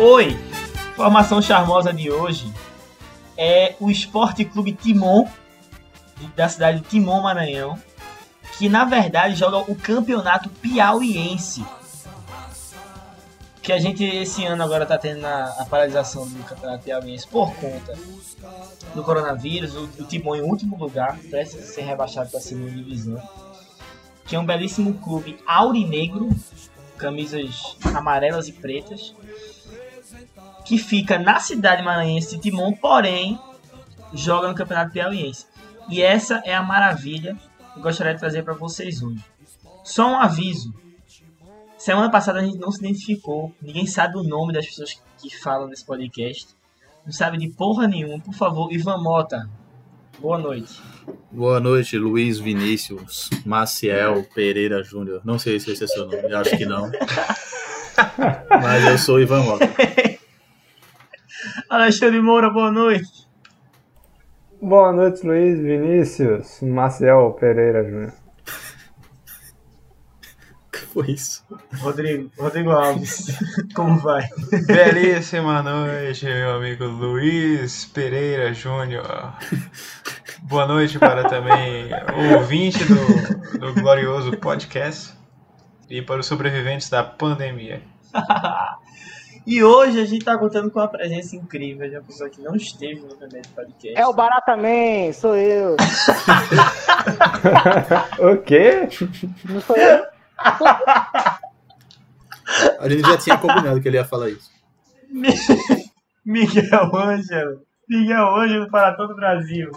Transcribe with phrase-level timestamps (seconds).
[0.00, 0.38] Oi!
[0.94, 2.54] Formação charmosa de hoje
[3.36, 5.26] é o Esporte Clube Timon,
[6.36, 7.76] da cidade de Timon, Maranhão,
[8.56, 11.64] que na verdade joga o campeonato piauiense.
[13.60, 17.98] Que a gente esse ano agora está tendo a, paralisação do campeonato piauiense por conta
[18.94, 19.74] do coronavírus.
[19.74, 23.20] O, o Timon em último lugar, a ser rebaixado para a segunda divisão.
[24.24, 26.28] Que é um belíssimo clube aurinegro,
[26.96, 29.12] camisas amarelas e pretas
[30.68, 33.40] que fica na cidade maranhense de Timon, porém
[34.12, 35.46] joga no Campeonato Piauiense.
[35.88, 37.34] E essa é a maravilha
[37.72, 39.24] que eu gostaria de trazer para vocês hoje.
[39.82, 40.74] Só um aviso.
[41.78, 45.68] Semana passada a gente não se identificou, ninguém sabe o nome das pessoas que falam
[45.68, 46.48] nesse podcast.
[47.06, 48.20] Não sabe de porra nenhuma.
[48.20, 49.48] Por favor, Ivan Mota,
[50.18, 50.82] boa noite.
[51.32, 55.22] Boa noite, Luiz Vinícius Maciel Pereira Júnior.
[55.24, 56.90] Não sei se esse é seu nome, acho que não.
[58.62, 59.64] Mas eu sou Ivan Mota.
[61.70, 63.28] Alexandre Moura, boa noite.
[64.60, 68.12] Boa noite, Luiz Vinícius Maciel Pereira Júnior.
[70.72, 71.44] que foi isso?
[71.78, 73.38] Rodrigo, Rodrigo Alves,
[73.76, 74.26] como vai?
[74.66, 79.34] Belíssima noite, meu amigo Luiz Pereira Júnior.
[80.44, 85.12] Boa noite para também o ouvinte do, do glorioso podcast
[85.90, 87.82] e para os sobreviventes da pandemia.
[89.46, 92.54] E hoje a gente tá contando com uma presença incrível de uma pessoa que não
[92.54, 93.98] esteve no primeiro podcast.
[93.98, 95.76] É o Barataman, sou eu.
[98.18, 98.88] o quê?
[99.48, 100.04] Não sou eu.
[102.78, 104.50] A gente já tinha combinado que ele ia falar isso.
[106.24, 107.62] Miguel Ângelo.
[107.88, 109.70] Miguel Ângelo para todo o Brasil.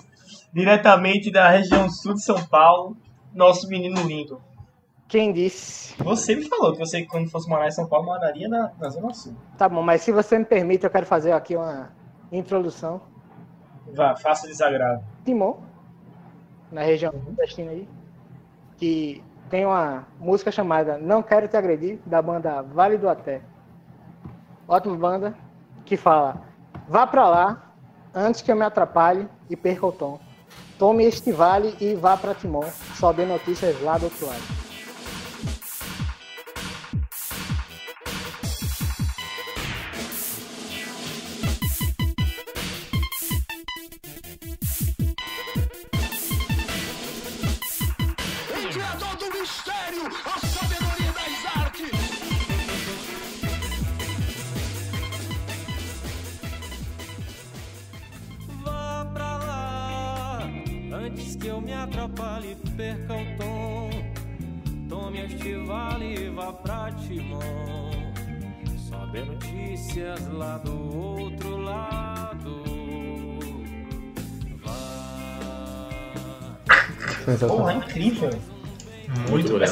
[0.54, 2.98] Diretamente da região sul de São Paulo,
[3.34, 4.42] nosso menino lindo.
[5.12, 5.94] Quem disse?
[6.02, 9.14] Você me falou que você, quando fosse morar em São Paulo, moraria na, na Zona
[9.14, 9.36] Sul.
[9.58, 11.92] Tá bom, mas se você me permite, eu quero fazer aqui uma
[12.32, 13.02] introdução.
[13.94, 15.04] Vá, faça o desagrado.
[15.26, 15.58] Timon,
[16.72, 17.90] na região nordestina aí,
[18.78, 23.42] que tem uma música chamada Não Quero Te Agredir, da banda Vale do Até.
[24.66, 25.36] Ótima banda,
[25.84, 26.42] que fala,
[26.88, 27.74] vá pra lá,
[28.16, 30.22] antes que eu me atrapalhe e perca o tom.
[30.80, 32.64] Tome este vale e vá pra Timon,
[32.96, 34.71] só dê notícias lá do outro lado.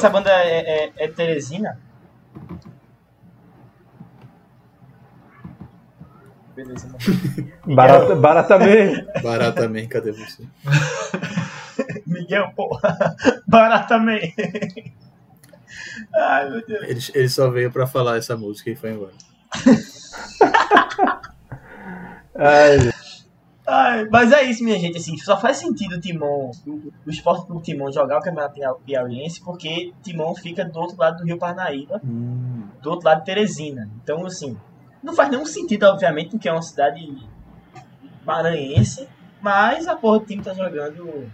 [0.00, 1.78] Essa banda é, é, é Teresina?
[6.56, 7.52] Beleza, mano.
[7.76, 9.06] Barata, baratamente.
[9.22, 10.44] Baratamente, cadê você?
[12.06, 12.96] Miguel, porra.
[13.46, 14.94] Baratamente.
[16.14, 16.82] Ai, meu Deus.
[16.82, 19.12] Ele, ele só veio pra falar essa música e foi embora.
[22.34, 22.90] Ai,
[23.72, 24.96] Ai, mas é isso, minha gente.
[24.98, 26.70] Assim, só faz sentido o Timon, o,
[27.06, 31.18] o esporte do Timon jogar o Campeonato Pia- Piauiense, porque Timon fica do outro lado
[31.18, 33.88] do Rio Parnaíba, do outro lado de Teresina.
[34.02, 34.56] Então, assim,
[35.02, 37.00] não faz nenhum sentido, obviamente, porque é uma cidade
[38.26, 39.08] maranhense,
[39.40, 41.30] mas a porra do time tá jogando.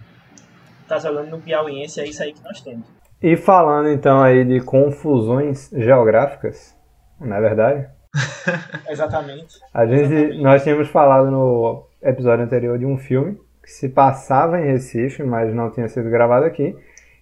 [0.87, 2.85] Tá jogando no Piauiense, é isso aí que nós temos.
[3.21, 6.75] E falando então aí de confusões geográficas,
[7.19, 7.89] não é verdade?
[8.87, 9.59] Exatamente.
[9.73, 14.65] A gente, nós tínhamos falado no episódio anterior de um filme que se passava em
[14.71, 16.75] Recife, mas não tinha sido gravado aqui.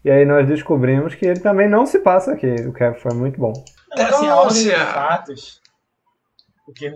[0.03, 3.39] E aí nós descobrimos que ele também não se passa aqui, o que foi muito
[3.39, 3.51] bom.
[3.97, 4.85] Não, assim, a ordem Denúncia!
[4.85, 5.61] fatos.
[6.67, 6.93] O que?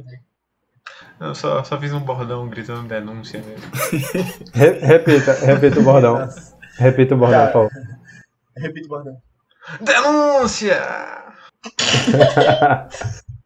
[1.19, 3.71] Eu só, só fiz um bordão gritando denúncia mesmo.
[4.53, 6.29] Re- repita, repita o bordão.
[6.77, 7.71] Repita o bordão, por favor.
[8.55, 9.17] Repita o bordão.
[9.81, 10.79] Denúncia!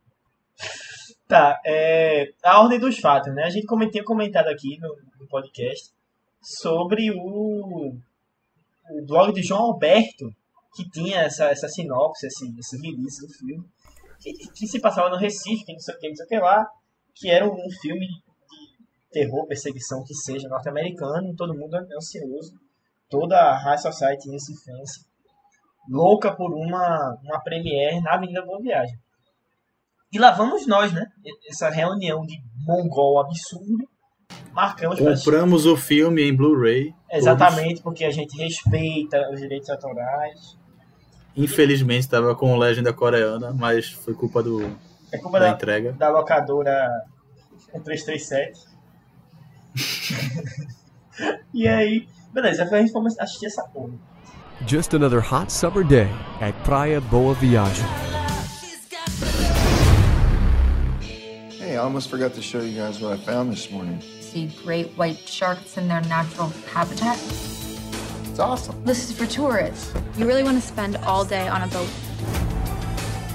[1.33, 3.45] Tá, é, a ordem dos fatos, né?
[3.45, 5.91] A gente tinha comentado aqui no, no podcast
[6.39, 7.95] sobre o,
[8.91, 10.31] o blog de João Alberto,
[10.75, 13.67] que tinha essa, essa sinopse, esse, esse release do filme,
[14.19, 16.37] que, que se passava no Recife, que não sei o que, não sei o que
[16.37, 16.67] lá,
[17.15, 18.21] que era um filme de
[19.09, 22.53] terror, perseguição, que seja, norte-americano, todo mundo ansioso,
[23.09, 25.03] toda a High Society recifense,
[25.89, 28.99] louca por uma, uma premiere na Avenida Boa Viagem.
[30.11, 31.11] E lá vamos nós, né?
[31.49, 33.87] Essa reunião de mongol absurdo.
[34.51, 36.93] Marcamos pra Compramos o filme em Blu-ray.
[37.11, 40.57] Exatamente, porque a gente respeita os direitos autorais.
[41.35, 44.61] Infelizmente estava com legenda coreana, mas foi culpa do,
[45.11, 45.93] É culpa da da, entrega.
[45.93, 46.87] da locadora
[47.73, 48.59] 1337.
[51.53, 53.93] e aí, beleza, a gente foi assistir essa porra.
[54.67, 56.07] Just another hot summer day
[56.39, 58.12] at Praia Boa Viagem.
[61.73, 63.99] Hey, I almost forgot to show you guys what I found this morning.
[64.21, 67.17] See great white sharks in their natural habitat.
[68.29, 68.75] It's awesome.
[68.85, 69.91] This is for tourists.
[70.15, 71.89] You really want to spend all day on a boat.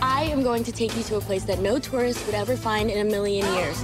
[0.00, 2.93] I am going to take you to a place that no tourist would ever find
[2.93, 3.82] in a million years.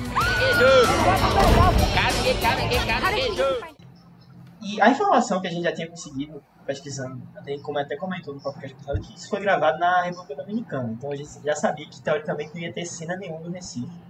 [4.62, 8.40] E a informação que a gente já tinha conseguido pesquisando, até como até comentou no
[8.40, 10.92] podcast passado, que isso foi gravado na República Dominicana.
[10.92, 14.03] Então a gente já sabia que teoricamente não ia ter cena nenhuma do Recife.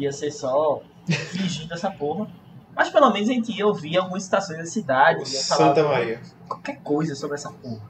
[0.00, 2.28] Ia ser só fingindo essa porra.
[2.74, 5.22] Mas pelo menos a gente ia ouvir algumas estações da cidade.
[5.32, 6.20] Ia falar Santa Maria.
[6.48, 7.88] qualquer coisa sobre essa porra.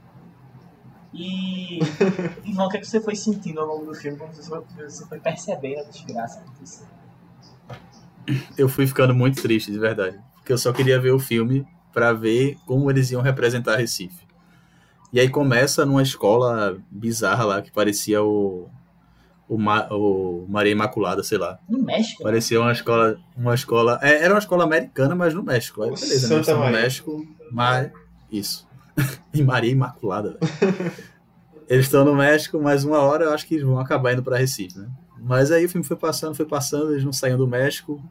[1.14, 1.78] E.
[2.44, 4.62] Ivan, o que, é que você foi sentindo ao longo do filme quando você foi,
[4.88, 6.84] você foi percebendo a desgraça acontecer?
[8.56, 10.18] Eu fui ficando muito triste, de verdade.
[10.34, 14.26] Porque eu só queria ver o filme pra ver como eles iam representar Recife.
[15.12, 18.68] E aí começa numa escola bizarra lá, que parecia o.
[19.50, 21.58] O, Ma- o Maria Imaculada, sei lá.
[21.68, 22.22] No México?
[22.22, 23.18] Parecia uma escola.
[23.36, 23.98] Uma escola.
[24.00, 25.82] é, era uma escola americana, mas no México.
[25.82, 26.18] Aí, beleza, né?
[26.20, 26.80] Santa Eles estão no Maria.
[26.80, 27.90] México, mas.
[28.30, 28.68] Isso.
[29.34, 30.92] e Maria Imaculada, velho.
[31.68, 34.36] Eles estão no México, mas uma hora eu acho que eles vão acabar indo pra
[34.38, 34.88] Recife, né?
[35.18, 38.02] Mas aí o filme foi passando, foi passando, eles não saíam do México,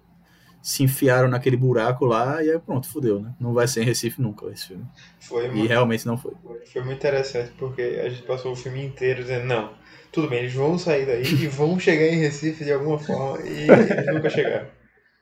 [0.61, 3.33] se enfiaram naquele buraco lá e aí pronto, fudeu, né?
[3.39, 4.85] Não vai ser em Recife nunca esse filme.
[5.19, 6.33] Foi, E muito, realmente não foi.
[6.71, 9.71] foi muito interessante porque a gente passou o filme inteiro dizendo: não,
[10.11, 13.69] tudo bem, eles vão sair daí e vão chegar em Recife de alguma forma e
[13.69, 14.67] eles nunca chegaram.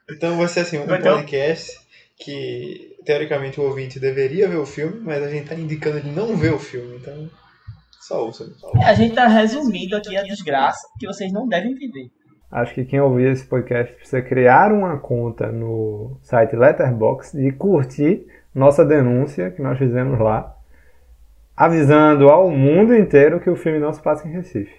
[0.09, 1.77] Então vai ser assim: um Vai ter podcast
[2.17, 6.35] que teoricamente o ouvinte deveria ver o filme, mas a gente tá indicando ele não
[6.35, 7.29] ver o filme, então
[7.99, 8.45] só ouça.
[8.55, 8.79] Só ouça.
[8.79, 12.09] É, a gente tá resumindo aqui a desgraça que vocês não devem viver.
[12.49, 18.25] Acho que quem ouvir esse podcast precisa criar uma conta no site Letterboxd e curtir
[18.55, 20.55] nossa denúncia que nós fizemos lá,
[21.55, 24.76] avisando ao mundo inteiro que o filme não se passa em Recife.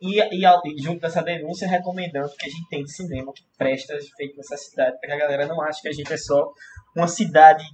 [0.00, 4.36] E, e, e junto dessa denúncia, recomendando que a gente tem cinema que presta feito
[4.36, 6.52] nessa cidade, para que a galera não ache que a gente é só
[6.94, 7.64] uma cidade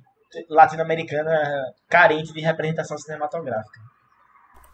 [0.48, 1.32] latino-americana
[1.88, 3.80] carente de representação cinematográfica.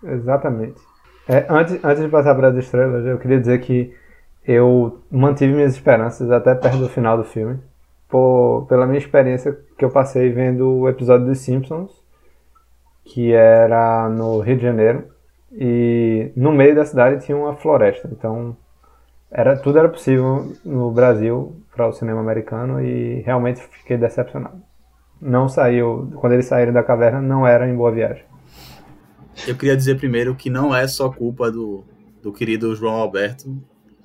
[0.02, 0.80] Exatamente.
[1.28, 3.94] É, antes, antes de passar para as estrelas, eu queria dizer que
[4.44, 7.60] eu mantive minhas esperanças até perto do final do filme,
[8.08, 11.92] por, pela minha experiência que eu passei vendo o episódio dos Simpsons,
[13.04, 15.08] que era no Rio de Janeiro,
[15.52, 18.08] e no meio da cidade tinha uma floresta.
[18.12, 18.56] Então,
[19.30, 24.62] era, tudo era possível no Brasil para o cinema americano e realmente fiquei decepcionado.
[25.20, 28.24] Não saiu, quando eles saíram da caverna, não era em Boa Viagem.
[29.46, 31.84] Eu queria dizer primeiro que não é só culpa do,
[32.22, 33.56] do querido João Alberto.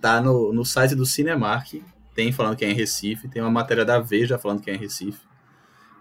[0.01, 1.81] Tá no, no site do Cinemark,
[2.13, 4.77] tem falando que é em Recife, tem uma matéria da Veja falando que é em
[4.77, 5.21] Recife.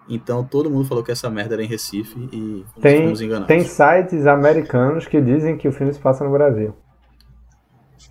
[0.09, 3.47] Então todo mundo falou que essa merda era em Recife e Tem, fomos enganados.
[3.49, 6.75] tem sites americanos que dizem que o filme se passa no Brasil.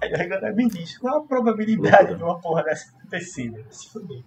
[0.02, 2.18] Aí agora me diz, qual a probabilidade Loucura.
[2.18, 3.52] de uma porra dessa acontecer?
[3.70, 4.24] Se fuder.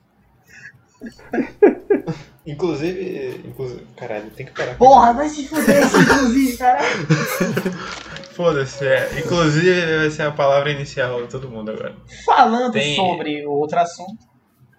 [2.46, 3.86] Inclusive, inclusive.
[3.96, 4.76] Caralho, tem que parar.
[4.76, 7.06] Porra, vai se fuder inclusive, caralho.
[8.36, 9.20] Foda-se, é.
[9.20, 11.94] Inclusive vai ser a palavra inicial de todo mundo agora.
[12.26, 14.18] Falando Tem- sobre o outro assunto.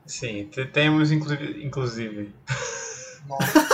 [0.05, 2.33] Sim, te- temos inclusive, inclusive
[3.27, 3.67] Nossa,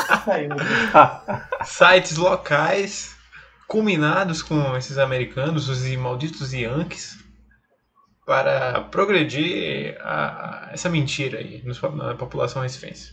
[1.66, 3.16] sites locais
[3.68, 7.18] combinados com esses americanos, os malditos Yankees,
[8.26, 11.64] para progredir a, a- essa mentira aí
[11.96, 13.12] na população recifense.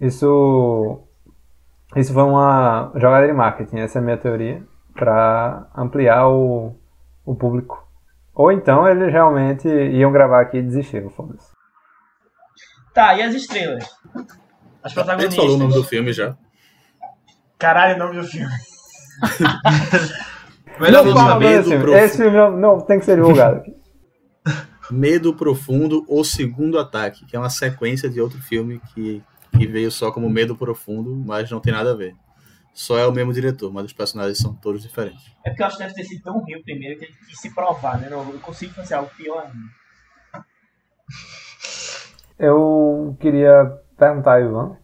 [0.00, 1.06] Isso,
[1.96, 6.74] isso foi uma jogada de marketing, essa é a minha teoria, para ampliar o,
[7.24, 7.86] o público.
[8.34, 11.50] Ou então eles realmente iam gravar aqui e desistiram, foda-se.
[12.94, 13.84] Tá, e as estrelas?
[14.82, 15.36] As Ele protagonistas.
[15.36, 16.36] falou o nome do filme já.
[17.58, 18.52] Caralho, o nome do filme.
[20.80, 21.78] Melhor Não filme fala Medo filme.
[21.84, 22.04] Profundo.
[22.04, 23.74] Esse filme não, não tem que ser divulgado aqui.
[24.90, 29.22] Medo Profundo, O Segundo Ataque, que é uma sequência de outro filme que,
[29.56, 32.14] que veio só como Medo Profundo, mas não tem nada a ver.
[32.72, 35.30] Só é o mesmo diretor, mas os personagens são todos diferentes.
[35.44, 37.38] É porque eu acho que deve ter sido tão ruim o primeiro que ele quis
[37.38, 38.08] se provar, né?
[38.08, 39.82] Não, eu consigo fazer algo pior ainda.
[42.38, 44.76] Eu queria perguntar a Ivan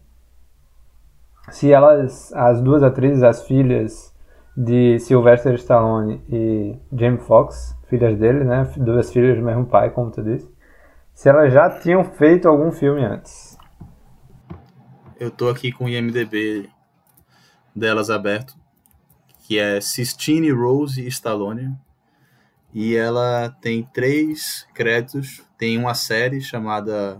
[1.51, 4.15] se elas, as duas atrizes, as filhas
[4.55, 8.71] de Sylvester Stallone e Jamie Foxx, filhas dele, né?
[8.77, 10.49] Duas filhas do mesmo pai, como tu disse.
[11.13, 13.57] Se elas já tinham feito algum filme antes.
[15.19, 16.69] Eu tô aqui com o IMDB
[17.79, 18.53] delas aberto,
[19.47, 21.75] que é Sistine Rose Stallone.
[22.73, 25.41] E ela tem três créditos.
[25.57, 27.19] Tem uma série chamada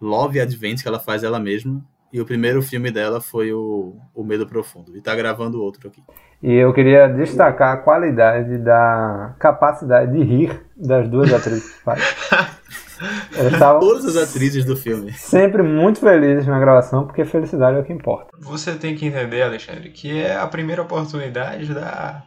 [0.00, 1.80] Love Advent, que ela faz ela mesma.
[2.12, 4.96] E o primeiro filme dela foi o, o Medo Profundo.
[4.96, 6.02] E tá gravando outro aqui.
[6.42, 12.02] E eu queria destacar a qualidade da capacidade de rir das duas atrizes que.
[13.52, 15.12] Estavam Todas as atrizes do filme.
[15.12, 18.30] sempre muito felizes na gravação, porque felicidade é o que importa.
[18.38, 22.22] Você tem que entender, Alexandre, que é a primeira oportunidade da,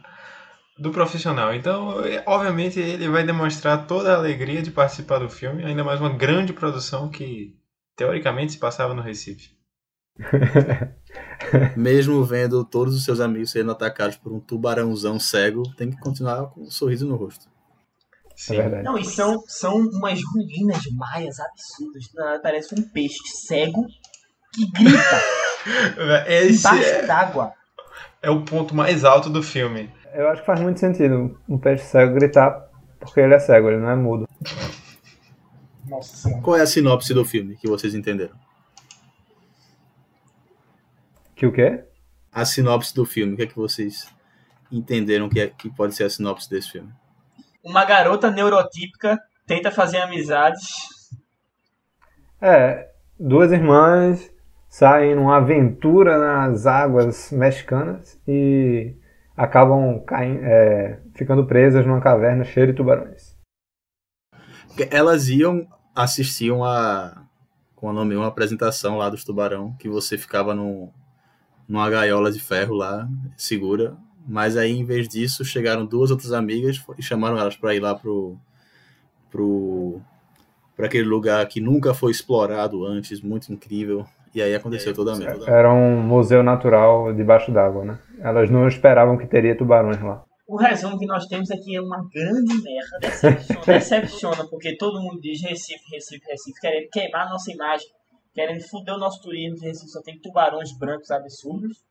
[0.78, 1.54] do profissional.
[1.54, 6.10] Então, obviamente, ele vai demonstrar toda a alegria de participar do filme, ainda mais uma
[6.10, 7.54] grande produção que,
[7.96, 9.56] teoricamente, se passava no Recife.
[11.76, 16.46] Mesmo vendo todos os seus amigos sendo atacados por um tubarãozão cego, tem que continuar
[16.46, 17.46] com um sorriso no rosto.
[18.50, 18.84] É verdade.
[18.84, 22.04] Não, e são, são umas ruínas maias absurdas.
[22.14, 23.16] Não, Parece um peixe
[23.46, 23.86] cego
[24.52, 25.22] que grita
[26.28, 27.52] Esse embaixo é, d'água.
[28.22, 29.90] é o ponto mais alto do filme.
[30.12, 32.66] Eu acho que faz muito sentido um peixe cego gritar
[33.00, 34.28] porque ele é cego, ele não é mudo.
[35.86, 36.42] Nossa senhora.
[36.42, 38.34] Qual é a sinopse do filme que vocês entenderam?
[41.34, 41.84] Que o quê?
[42.32, 44.08] A sinopse do filme, o que é que vocês
[44.70, 46.92] entenderam que, é, que pode ser a sinopse desse filme?
[47.66, 50.68] Uma garota neurotípica tenta fazer amizades.
[52.40, 54.32] É, duas irmãs
[54.68, 58.94] saem numa aventura nas águas mexicanas e
[59.36, 63.36] acabam caindo, é, ficando presas numa caverna cheia de tubarões.
[64.88, 67.28] Elas iam assistir uma,
[67.74, 70.92] com o nome, uma apresentação lá dos Tubarão, que você ficava num,
[71.68, 73.96] numa gaiola de ferro lá, segura.
[74.26, 77.94] Mas aí, em vez disso, chegaram duas outras amigas e chamaram elas para ir lá
[77.94, 78.36] pro,
[79.30, 80.00] pro,
[80.74, 84.04] pra aquele lugar que nunca foi explorado antes, muito incrível.
[84.34, 85.48] E aí aconteceu toda a merda.
[85.48, 87.98] Era um museu natural debaixo d'água, né?
[88.18, 90.24] Elas não esperavam que teria tubarões lá.
[90.46, 92.98] O resumo que nós temos aqui é uma grande merda.
[93.00, 97.86] Decepciona, decepciona, porque todo mundo diz Recife, Recife, Recife, querendo queimar a nossa imagem,
[98.34, 99.58] querendo foder o nosso turismo.
[99.60, 101.82] Recife só tem tubarões brancos absurdos.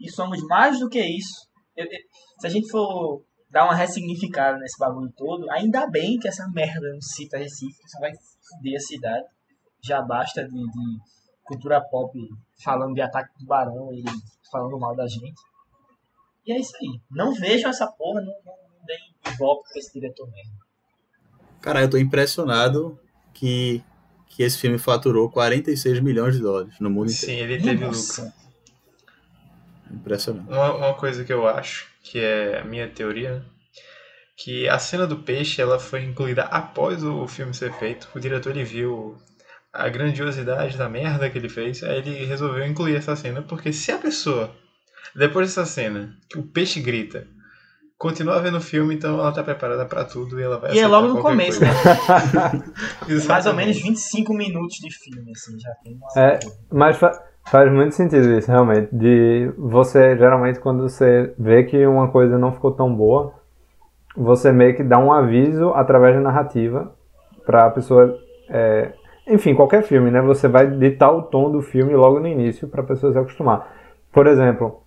[0.00, 1.48] E somos mais do que isso.
[1.76, 2.00] Eu- eu-
[2.40, 6.92] se a gente for dar uma ressignificada nesse bagulho todo, ainda bem que essa merda
[6.92, 9.24] não cita Recife, só vai foder a cidade.
[9.84, 10.98] Já basta de, de
[11.44, 12.16] cultura pop
[12.62, 14.02] falando de ataque de tubarão e
[14.50, 15.40] falando mal da gente.
[16.46, 17.00] E é isso aí.
[17.10, 20.54] Não vejam essa porra, não, não, não deem ibope pra esse diretor mesmo.
[21.60, 22.98] Cara, eu tô impressionado
[23.34, 23.82] que,
[24.28, 27.52] que esse filme faturou 46 milhões de dólares no mundo Sim, inteiro.
[27.52, 28.32] ele teve lucro.
[29.92, 30.48] Impressionante.
[30.50, 33.42] Uma, uma coisa que eu acho, que é a minha teoria, né?
[34.36, 38.08] que a cena do peixe ela foi incluída após o filme ser feito.
[38.14, 39.16] O diretor ele viu
[39.72, 43.92] a grandiosidade da merda que ele fez, aí ele resolveu incluir essa cena, porque se
[43.92, 44.50] a pessoa,
[45.14, 47.26] depois dessa cena, que o peixe grita,
[47.98, 50.86] continua vendo o filme, então ela tá preparada pra tudo e ela vai E é
[50.86, 51.74] logo no começo, coisa.
[51.74, 52.64] né?
[53.28, 56.08] Mais ou menos 25 minutos de filme, assim, já tem uma...
[56.16, 56.40] É,
[56.72, 57.12] mas fa-
[57.50, 58.94] faz muito sentido isso, realmente.
[58.94, 63.34] De você, geralmente, quando você vê que uma coisa não ficou tão boa,
[64.16, 66.92] você meio que dá um aviso através da narrativa
[67.44, 68.16] pra pessoa.
[68.48, 68.92] é,
[69.26, 70.20] enfim, qualquer filme, né?
[70.22, 73.68] Você vai ditar o tom do filme logo no início pra pessoa se acostumar.
[74.12, 74.82] Por exemplo,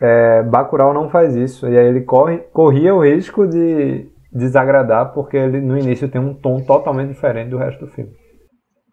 [0.00, 5.36] é, Bacurau não faz isso, e aí ele corre, corria o risco de desagradar, porque
[5.36, 8.12] ele no início tem um tom totalmente diferente do resto do filme.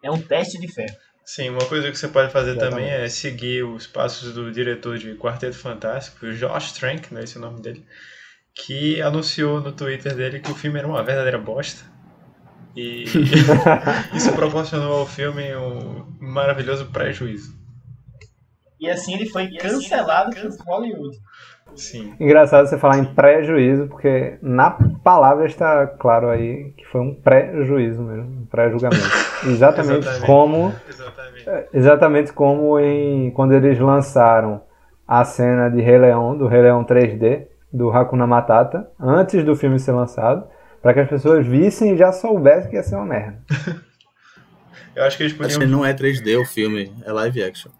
[0.02, 0.86] É um teste de fé.
[1.26, 2.70] Sim, uma coisa que você pode fazer Exatamente.
[2.76, 7.40] também é seguir os passos do diretor de Quarteto Fantástico, Josh Trank, né, esse é
[7.40, 7.84] o nome dele,
[8.54, 11.84] que anunciou no Twitter dele que o filme era uma verdadeira bosta.
[12.76, 13.04] E
[14.14, 17.58] isso proporcionou ao filme um maravilhoso prejuízo.
[18.78, 21.18] E assim ele foi cancelado por Hollywood.
[21.76, 22.14] Sim.
[22.18, 28.02] Engraçado você falar em prejuízo, porque na palavra está claro aí que foi um pré-juízo
[28.02, 29.02] mesmo, um pré-julgamento.
[29.46, 30.26] Exatamente, Exatamente.
[30.26, 31.68] como Exatamente.
[31.72, 34.62] exatamente como em quando eles lançaram
[35.06, 39.78] a cena de Rei Leão, do Rei Leão 3D, do Hakuna Matata, antes do filme
[39.78, 40.46] ser lançado,
[40.82, 43.38] para que as pessoas vissem e já soubessem que ia ser uma merda.
[44.94, 45.70] Eu acho que eles Acho que podiam.
[45.78, 47.70] não é 3D o filme, é live action.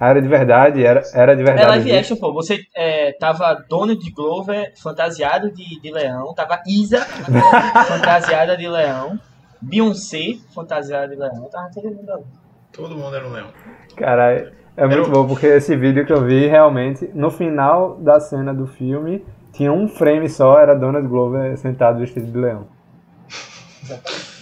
[0.00, 1.68] Ah, Era de verdade, era, era de É verdade.
[1.68, 1.98] live viu?
[2.00, 2.32] action, pô.
[2.32, 7.00] Você é, tava Donald Glover fantasiado de, de leão, tava Isa
[7.86, 9.18] fantasiada de leão,
[9.60, 12.24] Beyoncé fantasiada de leão, tava todo mundo ali.
[12.72, 13.48] Todo mundo era um leão.
[13.94, 18.18] Caralho, É muito Eu- bom, porque esse vídeo que eu vi, realmente, no final da
[18.20, 22.66] cena do filme, tinha um frame só, era Donald Glover sentado vestido de leão.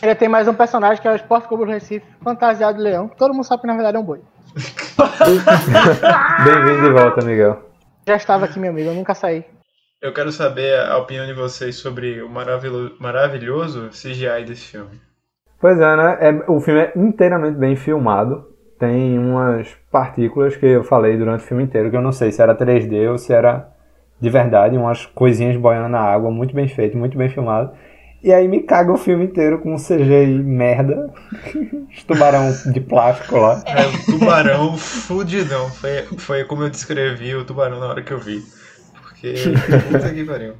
[0.00, 3.08] Ele tem mais um personagem que é o Esporte Clube do Recife, fantasiado de leão.
[3.08, 4.20] Todo mundo sabe que na verdade é um boi.
[6.44, 7.62] Bem-vindo de volta, Miguel.
[8.06, 9.44] Já estava aqui, meu amigo, eu nunca saí.
[10.02, 15.00] Eu quero saber a opinião de vocês sobre o maravilo- maravilhoso CGI desse filme.
[15.60, 16.18] Pois é, né?
[16.20, 18.46] É- o filme é inteiramente bem filmado.
[18.78, 22.40] Tem umas partículas que eu falei durante o filme inteiro, que eu não sei se
[22.40, 23.68] era 3D ou se era
[24.20, 27.72] de verdade, umas coisinhas boiando na água, muito bem feito, muito bem filmado.
[28.22, 31.12] E aí me caga o filme inteiro com um CGI merda.
[31.94, 33.62] Os tubarão de plástico lá.
[33.64, 35.70] É o tubarão fudidão.
[35.70, 38.42] Foi, foi como eu descrevi o tubarão na hora que eu vi.
[39.00, 39.34] Porque.
[39.90, 40.56] Puta que pariu.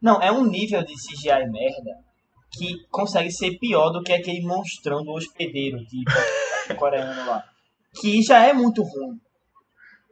[0.00, 2.08] Não, é um nível de CGI merda
[2.52, 7.42] que consegue ser pior do que aquele monstrão do hospedeiro de coreano lá.
[8.00, 9.18] Que já é muito ruim.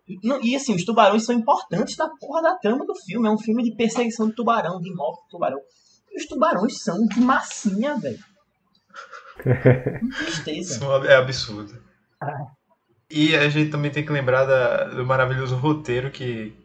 [0.09, 3.29] E, E assim, os tubarões são importantes na porra da trama do filme.
[3.29, 5.61] É um filme de perseguição de tubarão, de morte de tubarão.
[6.17, 8.19] Os tubarões são de massinha, velho.
[9.43, 10.75] Que tristeza.
[10.75, 11.75] Isso é absurdo.
[13.11, 16.57] E a gente também tem que lembrar da- do maravilhoso roteiro que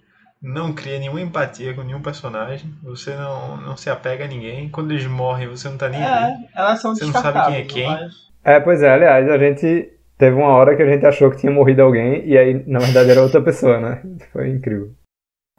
[0.42, 2.74] não cria nenhuma empatia com nenhum personagem.
[2.82, 4.70] Você não, não se apega a ninguém.
[4.70, 6.34] Quando eles morrem, você não tá nem É, aí.
[6.56, 7.88] elas são Você não sabe quem é quem.
[7.88, 11.38] mas- É, pois é, aliás, a gente teve uma hora que a gente achou que
[11.38, 14.02] tinha morrido alguém e aí, na verdade, era outra pessoa, né?
[14.32, 14.92] Foi incrível.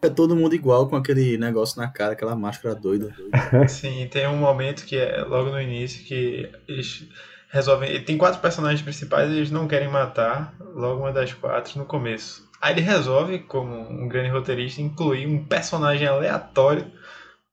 [0.03, 3.15] É todo mundo igual com aquele negócio na cara, aquela máscara doida.
[3.69, 7.09] Sim, tem um momento que é logo no início que eles
[7.49, 8.03] resolvem.
[8.03, 12.51] Tem quatro personagens principais e eles não querem matar logo uma das quatro no começo.
[12.61, 16.91] Aí ele resolve, como um grande roteirista, incluir um personagem aleatório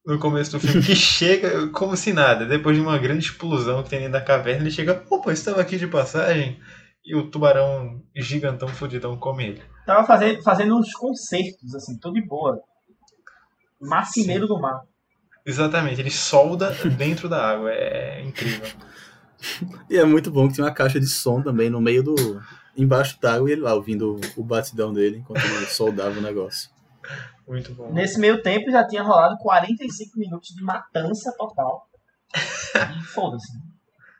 [0.05, 2.45] no começo do filme que chega como se nada.
[2.45, 5.77] Depois de uma grande explosão que tem dentro da caverna, ele chega, opa, estava aqui
[5.77, 6.59] de passagem.
[7.09, 9.63] E o tubarão gigantão fudidão come ele.
[9.83, 12.61] Tava fazendo, fazendo uns concertos, assim, tudo de boa.
[13.81, 14.83] Marceneiro do mar.
[15.43, 17.71] Exatamente, ele solda dentro da água.
[17.71, 18.69] É incrível.
[19.89, 22.15] E é muito bom que tinha uma caixa de som também no meio do.
[22.77, 26.69] embaixo d'água e ele lá ouvindo o batidão dele enquanto ele soldava o negócio.
[27.47, 27.91] Muito bom.
[27.91, 31.87] Nesse meio tempo já tinha rolado 45 minutos de matança total.
[32.99, 33.68] E foda-se.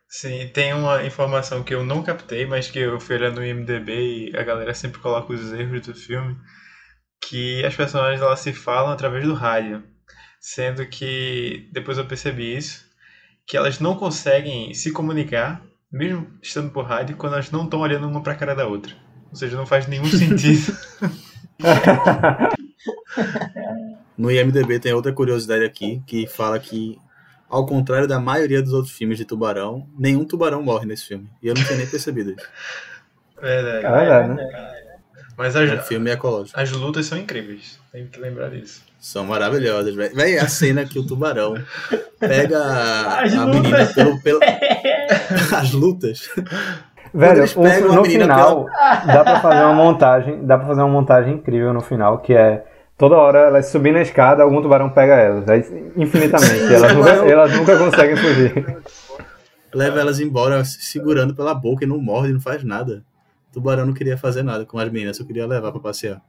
[0.10, 4.32] Sim, tem uma informação que eu não captei, mas que eu fui olhando no IMDB
[4.32, 6.36] e a galera sempre coloca os erros do filme,
[7.22, 9.84] que as personagens elas se falam através do rádio,
[10.40, 12.86] sendo que depois eu percebi isso,
[13.46, 18.08] que elas não conseguem se comunicar, mesmo estando por rádio, quando elas não estão olhando
[18.08, 18.96] uma pra cara da outra.
[19.30, 20.76] Ou seja, não faz nenhum sentido.
[24.20, 27.00] No IMDB tem outra curiosidade aqui que fala que,
[27.50, 31.28] ao contrário da maioria dos outros filmes de tubarão, nenhum tubarão morre nesse filme.
[31.42, 32.48] E eu não tinha nem percebido isso.
[33.42, 33.86] Verdade.
[33.88, 34.48] É verdade, né?
[35.38, 36.60] Mas É um as, filme ecológico.
[36.60, 38.84] as lutas são incríveis, tem que lembrar disso.
[39.00, 40.14] São maravilhosas, velho.
[40.14, 41.54] Véi, a cena que o tubarão
[42.20, 43.62] pega a, As a lutas.
[43.62, 44.40] menina pelo, pelo...
[45.56, 46.30] As lutas.
[47.14, 48.66] Velho, o- no final
[49.06, 52.66] dá pra fazer uma montagem, dá pra fazer uma montagem incrível no final, que é
[53.00, 57.54] toda hora elas subindo a escada, algum tubarão pega elas, aí, infinitamente, elas nunca, elas
[57.56, 58.78] nunca conseguem fugir.
[59.74, 63.04] Leva elas embora se segurando pela boca e não morde, não faz nada.
[63.50, 66.22] O tubarão não queria fazer nada com as meninas, só queria levar pra passear.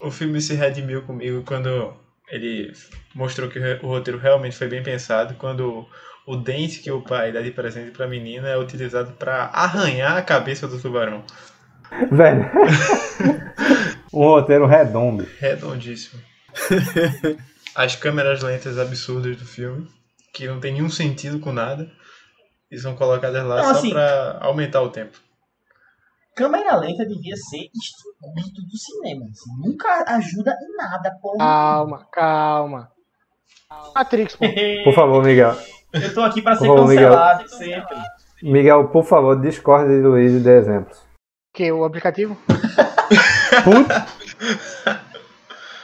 [0.00, 1.92] O filme se redimiu comigo quando
[2.30, 2.72] ele
[3.14, 5.86] mostrou que o roteiro realmente foi bem pensado, quando
[6.26, 10.22] o dente que o pai dá de presente pra menina é utilizado pra arranhar a
[10.22, 11.24] cabeça do tubarão.
[12.10, 12.50] Velho,
[14.12, 15.26] um roteiro redondo.
[15.38, 16.20] Redondíssimo.
[17.74, 19.88] As câmeras lentas absurdas do filme,
[20.34, 21.90] que não tem nenhum sentido com nada,
[22.70, 25.18] e são colocadas lá Não, só assim- pra aumentar o tempo.
[26.34, 29.26] Câmera lenta devia ser extinguido do cinema.
[29.30, 29.50] assim.
[29.68, 31.36] Nunca ajuda em nada, porra.
[31.38, 32.88] Calma, calma.
[33.94, 34.44] Matrix, pô.
[34.84, 35.54] Por favor, Miguel.
[35.92, 36.86] Eu tô aqui pra ser Miguel.
[36.86, 37.96] cancelado sempre.
[38.42, 40.98] Miguel, por favor, discorde de Luiz e dê exemplos.
[41.54, 42.36] Que o aplicativo?
[43.64, 44.06] Puta,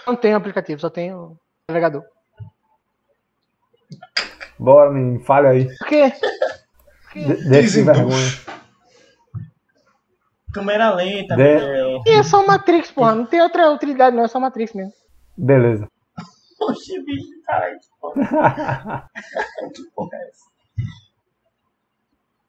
[0.07, 1.37] Não tem aplicativo, só tem o
[1.69, 2.03] navegador.
[4.59, 5.67] bora, menino, falha aí.
[5.79, 6.13] Por quê?
[7.15, 8.33] De- Deixa de vergonha.
[10.53, 12.03] Câmera lenta, De- Miguel.
[12.07, 13.15] E é só Matrix, porra.
[13.15, 14.25] Não tem outra utilidade, não.
[14.25, 14.93] É só Matrix mesmo.
[15.37, 15.87] Beleza.
[16.61, 17.79] Oxe, bicho, caralho.
[17.79, 19.09] que porra.
[19.75, 20.49] que porra é essa?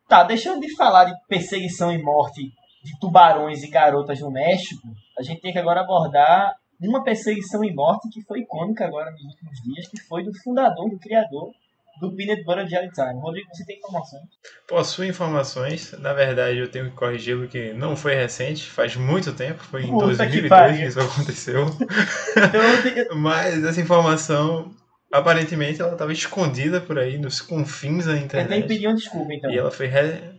[0.08, 2.52] Tá, deixando de falar de perseguição e morte
[2.92, 7.74] de tubarões e garotas no México, a gente tem que agora abordar uma perseguição e
[7.74, 11.52] morte que foi icônica agora nos últimos dias, que foi do fundador, do criador
[12.00, 13.20] do Peanut Butter Jelly Time.
[13.20, 14.20] Rodrigo, você tem informação?
[14.66, 15.92] Possui informações.
[16.00, 19.90] Na verdade, eu tenho que corrigi-lo que não foi recente, faz muito tempo, foi em
[19.90, 20.88] Puta que 2002 que, pariu.
[20.88, 21.66] isso aconteceu.
[21.66, 24.72] Eu tenho- Mas essa informação,
[25.12, 28.68] aparentemente, ela estava escondida por aí nos confins da que internet.
[28.68, 29.52] pedir uma desculpa, então.
[29.52, 30.39] E ela foi re...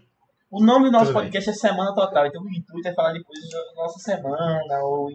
[0.50, 1.22] O nome do nosso Tudo bem.
[1.26, 5.08] podcast é Semana Total, então o intuito é falar de coisas da nossa semana ou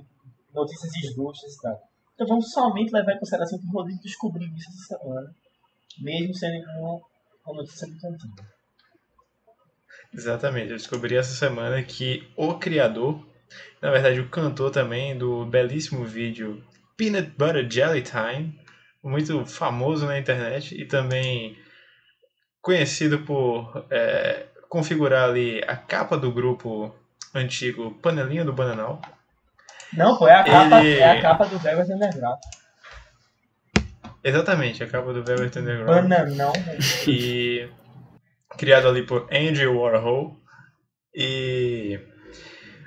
[0.54, 1.82] notícias esdrúxulas e tal.
[2.14, 5.36] Então vamos somente levar em consideração que o Rodrigo descobriu isso essa semana,
[6.00, 7.02] mesmo sendo uma,
[7.46, 8.46] uma notícia muito antiga.
[10.14, 13.22] Exatamente, eu descobri essa semana que o criador,
[13.82, 16.64] na verdade o cantor também do belíssimo vídeo
[16.96, 18.58] Peanut Butter Jelly Time,
[19.04, 21.58] muito famoso na internet e também
[22.62, 26.94] conhecido por é, configurar ali a capa do grupo
[27.34, 29.02] antigo Panelinha do Bananal.
[29.94, 32.38] Não, pô, é a capa, Ele- é a capa do Velvet Underground.
[34.22, 36.10] Exatamente, a capa do Velvet Underground.
[36.10, 36.52] Bananão.
[37.08, 37.70] e
[38.58, 40.38] criado ali por Andy Warhol.
[41.14, 41.98] E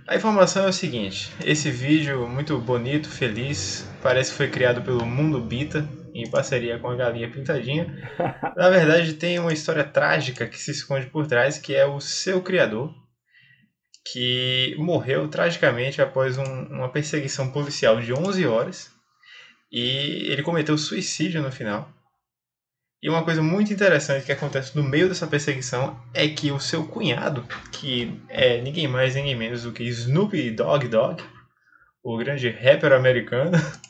[0.06, 5.06] a informação é o seguinte: esse vídeo muito bonito, feliz, parece que foi criado pelo
[5.06, 5.88] Mundo Bita
[6.22, 7.86] em parceria com a Galinha Pintadinha.
[8.56, 12.40] Na verdade, tem uma história trágica que se esconde por trás, que é o seu
[12.42, 12.92] criador,
[14.12, 18.90] que morreu tragicamente após um- uma perseguição policial de 11 horas.
[19.70, 21.88] E ele cometeu suicídio no final.
[23.02, 26.84] E uma coisa muito interessante que acontece no meio dessa perseguição é que o seu
[26.86, 31.22] cunhado, que é ninguém mais, ninguém menos do que Snoopy Dogg Dogg,
[32.02, 33.52] o grande rapper americano,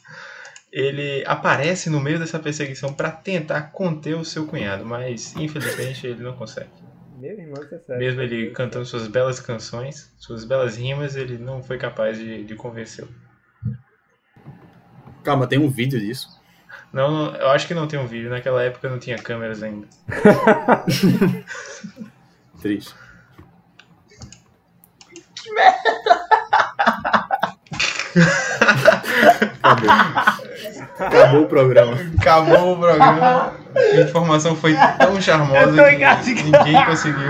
[0.73, 6.23] ele aparece no meio dessa perseguição para tentar conter o seu cunhado, mas infelizmente ele
[6.23, 6.71] não consegue.
[7.19, 7.99] Meu irmão, você sério.
[7.99, 12.55] Mesmo ele cantando suas belas canções, suas belas rimas, ele não foi capaz de, de
[12.55, 13.09] convencê-lo.
[15.25, 16.39] Calma, tem um vídeo disso.
[16.93, 19.89] Não, não, eu acho que não tem um vídeo, naquela época não tinha câmeras ainda.
[22.61, 22.95] Triste.
[29.63, 30.38] Acabou.
[30.99, 31.97] Acabou o programa.
[32.19, 33.53] Acabou o programa.
[33.75, 35.73] A informação foi tão charmosa
[36.23, 37.29] que ninguém conseguiu.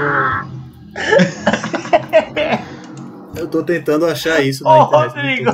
[3.36, 5.14] Eu tô tentando achar isso na Ô, internet.
[5.14, 5.52] Rodrigo.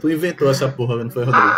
[0.00, 1.56] Tu inventou essa porra, não foi, Rodrigo?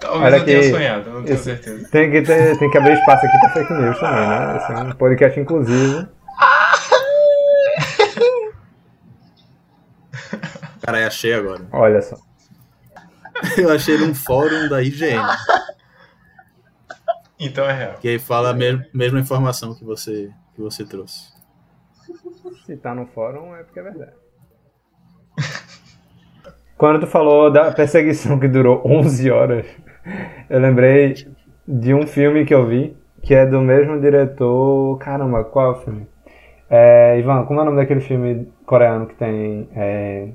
[0.00, 1.88] Talvez Olha eu tenha que sonhado, não tenho certeza.
[1.90, 4.56] Tem que, ter, tem que abrir espaço aqui pra fake news também, né?
[4.56, 6.06] Esse é um podcast inclusivo.
[10.82, 11.66] Caralho, achei agora.
[11.72, 12.16] Olha só.
[13.56, 15.22] Eu achei num fórum da IGN.
[17.38, 17.94] Então é real.
[18.00, 21.30] Que aí fala a mes- mesma informação que você, que você trouxe.
[22.66, 24.12] Se tá no fórum é porque é verdade.
[26.76, 29.66] Quando tu falou da perseguição que durou 11 horas,
[30.48, 31.14] eu lembrei
[31.66, 34.98] de um filme que eu vi, que é do mesmo diretor.
[34.98, 36.06] Caramba, qual é o filme?
[36.68, 39.68] É, Ivan, como é o nome daquele filme coreano que tem.
[39.74, 40.28] É,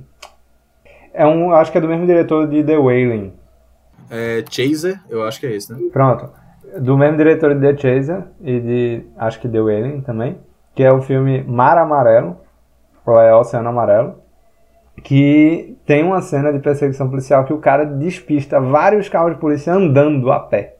[1.15, 1.51] é um.
[1.53, 3.33] Acho que é do mesmo diretor de The Wailing.
[4.09, 5.79] É, Chaser, eu acho que é esse, né?
[5.91, 6.29] Pronto.
[6.79, 9.05] Do mesmo diretor de The Chaser e de.
[9.17, 10.37] Acho que The Wailing também.
[10.75, 12.37] Que é o filme Mar Amarelo.
[13.05, 14.15] Ou é Oceano Amarelo.
[15.03, 19.73] Que tem uma cena de perseguição policial que o cara despista vários carros de polícia
[19.73, 20.75] andando a pé.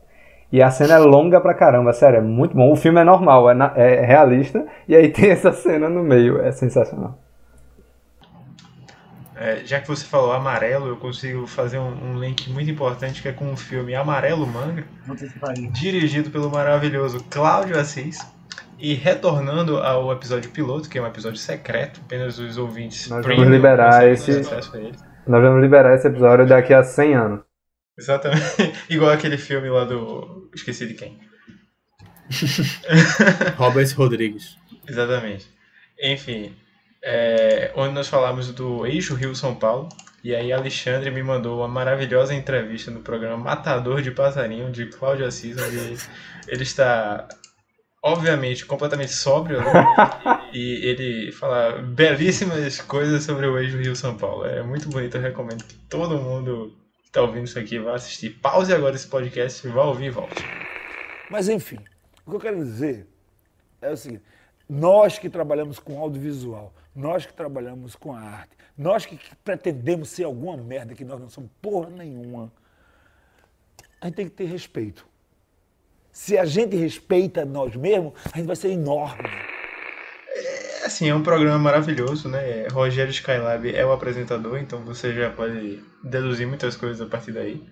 [0.52, 2.72] E a cena é longa pra caramba, sério, é muito bom.
[2.72, 6.40] O filme é normal, é, na- é realista, e aí tem essa cena no meio,
[6.40, 7.18] é sensacional.
[9.38, 13.28] É, já que você falou amarelo, eu consigo fazer um, um link muito importante que
[13.28, 14.86] é com o filme Amarelo Manga,
[15.72, 18.20] dirigido pelo maravilhoso Cláudio Assis.
[18.78, 23.48] E retornando ao episódio piloto, que é um episódio secreto, apenas os ouvintes Nós vamos
[23.48, 24.42] liberar esse-.
[25.26, 27.40] Nós vamos liberar esse episódio daqui a 100 anos.
[27.98, 28.74] Exatamente.
[28.90, 30.50] Igual aquele filme lá do.
[30.54, 31.18] Esqueci de quem.
[33.58, 34.58] Robert Rodrigues.
[34.88, 35.48] Exatamente.
[36.02, 36.54] Enfim,
[37.08, 39.90] é, onde nós falamos do eixo Rio-São Paulo.
[40.24, 45.28] E aí Alexandre me mandou uma maravilhosa entrevista no programa Matador de Passarinho, de Cláudio
[45.28, 45.78] Assis, onde
[46.48, 47.28] ele está,
[48.04, 49.60] obviamente, completamente sóbrio.
[49.60, 49.86] né?
[50.52, 54.46] E ele fala belíssimas coisas sobre o eixo Rio-São Paulo.
[54.46, 58.32] É muito bonito, eu recomendo que todo mundo que está ouvindo isso aqui vá assistir.
[58.42, 60.44] Pause agora esse podcast, vá ouvir e volte.
[61.30, 61.78] Mas enfim,
[62.26, 63.06] o que eu quero dizer
[63.80, 64.24] é o seguinte:
[64.68, 70.24] nós que trabalhamos com audiovisual, nós que trabalhamos com a arte, nós que pretendemos ser
[70.24, 72.52] alguma merda que nós não somos porra nenhuma,
[74.02, 75.06] a gente tem que ter respeito.
[76.12, 79.28] Se a gente respeita nós mesmos, a gente vai ser enorme.
[80.30, 82.68] É assim, é um programa maravilhoso, né?
[82.72, 87.68] Rogério Skylab é o apresentador, então você já pode deduzir muitas coisas a partir daí.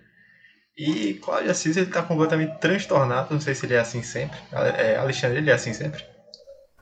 [0.76, 4.38] E Cláudio Assis, ele tá completamente transtornado, não sei se ele é assim sempre.
[4.52, 6.04] É, Alexandre, ele é assim sempre?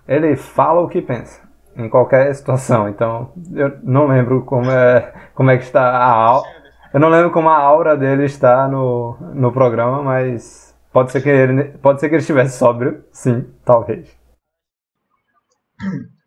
[0.08, 1.42] Ele fala o que pensa,
[1.76, 2.90] em qualquer situação.
[2.90, 6.48] Então, eu não lembro como é, como é que está a aula.
[6.94, 11.30] Eu não lembro como a aura dele está no, no programa, mas pode ser que
[11.30, 14.14] ele, pode ser que ele estivesse sóbrio, sim, talvez.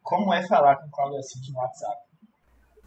[0.02, 1.96] Como é falar com o Cláudio Assis no WhatsApp?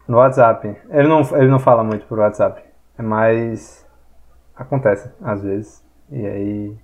[0.08, 0.76] No WhatsApp.
[0.90, 2.62] Ele não, ele não fala muito por WhatsApp.
[2.98, 3.86] É mais.
[4.56, 5.84] Acontece, às vezes.
[6.10, 6.78] E aí.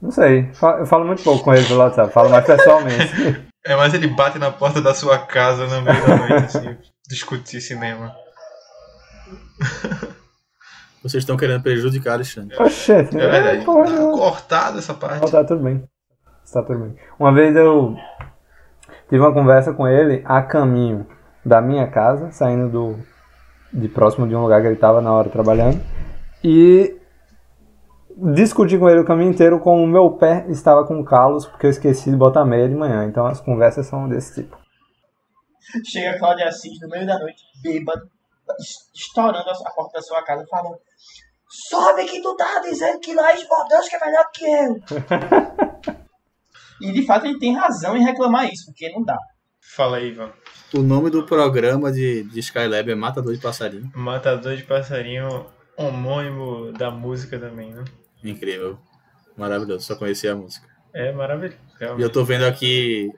[0.00, 0.50] Não sei.
[0.78, 2.12] Eu falo muito pouco com ele pelo WhatsApp.
[2.12, 3.48] Falo mais pessoalmente.
[3.66, 6.76] É, mas ele bate na porta da sua casa no meio da noite, assim,
[7.08, 8.14] discutir cinema.
[11.02, 12.56] Vocês estão querendo prejudicar Alexandre.
[12.60, 13.58] Oxente, É verdade.
[13.60, 15.30] é, porra, Tá cortado essa parte.
[15.30, 15.84] Tá tudo bem.
[16.44, 16.96] Está tudo bem.
[17.18, 17.94] Uma vez eu
[19.08, 21.06] tive uma conversa com ele a caminho
[21.44, 22.98] da minha casa, saindo do
[23.72, 25.80] de próximo de um lugar que ele estava na hora trabalhando,
[26.42, 26.96] e
[28.16, 31.70] discuti com ele o caminho inteiro como o meu pé estava com calos porque eu
[31.70, 33.04] esqueci de botar meia de manhã.
[33.04, 34.56] Então as conversas são desse tipo.
[35.86, 38.02] Chega Cláudio Assis no meio da noite, bêbado,
[38.60, 40.78] es- estourando a porta da sua casa, falando:
[41.48, 44.76] Sobe que tu tá dizendo que nós Deus que é melhor que eu.
[46.80, 49.16] e de fato ele tem razão em reclamar isso, porque não dá.
[49.74, 50.30] Fala aí, Ivan.
[50.74, 53.90] O nome do programa de, de Skylab é Matador de Passarinho.
[53.94, 55.46] Matador de passarinho,
[55.76, 57.84] homônimo da música também, né?
[58.24, 58.78] Incrível.
[59.36, 59.84] Maravilhoso.
[59.84, 60.66] Só conhecia a música.
[60.92, 61.58] É maravilhoso.
[61.98, 63.10] E eu tô vendo aqui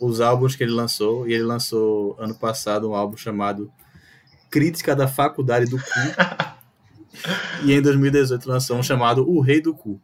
[0.00, 1.26] os álbuns que ele lançou.
[1.28, 3.70] E ele lançou ano passado um álbum chamado
[4.50, 5.84] Crítica da Faculdade do Cu.
[7.64, 10.00] e em 2018 lançou um chamado O Rei do Cu.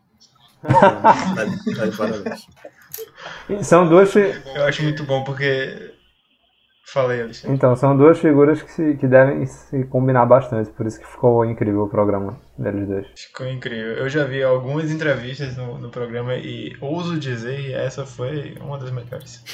[0.65, 0.81] Então,
[1.35, 2.47] tá de- tá de parabéns.
[3.63, 5.88] São fi- Eu acho muito bom porque.
[6.91, 7.55] Fala aí, Alexandre.
[7.55, 11.45] então são duas figuras que, se, que devem se combinar bastante, por isso que ficou
[11.45, 13.07] incrível o programa deles dois.
[13.15, 13.93] Ficou incrível.
[13.93, 18.79] Eu já vi algumas entrevistas no, no programa e ouso dizer que essa foi uma
[18.79, 19.45] das melhores.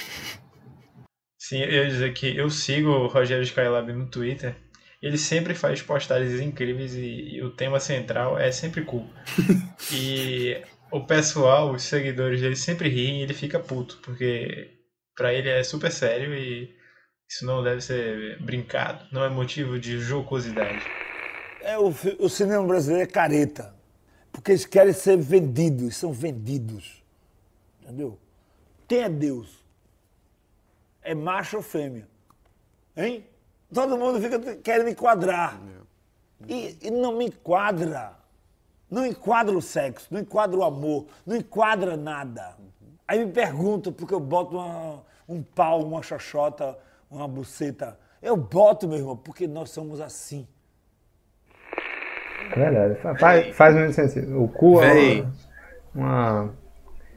[1.37, 4.55] Sim, eu ia dizer que eu sigo o Rogério Skylab no Twitter.
[5.03, 9.11] Ele sempre faz postagens incríveis e, e o tema central é sempre cool.
[9.93, 14.71] e o pessoal, os seguidores dele sempre riem e ele fica puto, porque
[15.17, 16.84] pra ele é super sério e
[17.35, 20.81] isso não deve ser brincado, não é motivo de jocosidade.
[21.61, 23.75] É, o, o cinema brasileiro é careta.
[24.31, 27.03] Porque eles querem ser vendidos, são vendidos.
[27.83, 28.17] Entendeu?
[28.87, 29.65] Quem é Deus?
[31.03, 32.07] É macho ou fêmea?
[32.97, 33.27] Hein?
[33.73, 35.61] Todo mundo fica querendo enquadrar.
[36.47, 38.13] E, e não me enquadra.
[38.89, 42.57] Não enquadra o sexo, não enquadra o amor, não enquadra nada.
[43.09, 46.79] Aí me perguntam porque eu boto uma- um pau, uma xoxota,
[47.17, 47.99] uma buceta.
[48.23, 50.47] Eu boto, meu irmão, porque nós somos assim.
[52.53, 54.43] É verdade, fa- faz, faz muito sentido.
[54.43, 55.33] O cu é uma,
[55.95, 56.55] uma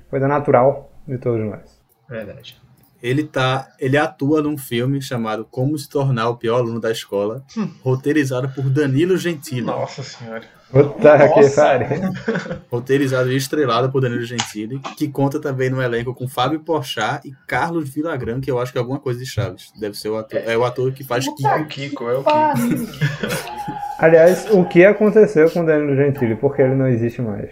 [0.09, 1.81] coisa natural de todos nós.
[2.09, 2.61] Verdade.
[3.01, 3.67] Ele tá.
[3.79, 7.43] Ele atua num filme chamado Como se tornar o pior aluno da escola,
[7.83, 9.61] roteirizado por Danilo Gentili.
[9.61, 10.43] Nossa senhora.
[10.69, 11.61] Puta que Nossa.
[11.61, 11.87] pariu.
[12.69, 17.33] Roteirizado e estrelado por Danilo Gentili, que conta também no elenco com Fábio Porchat e
[17.47, 19.71] Carlos Villagrán, que eu acho que é alguma coisa de Chaves.
[19.79, 20.41] Deve ser o ator.
[20.45, 21.47] É o ator que faz Kiko.
[21.47, 22.91] É o Kiko, é o Kiko.
[23.97, 26.35] Aliás, o que aconteceu com o Danilo Gentili?
[26.35, 27.49] Porque ele não existe mais.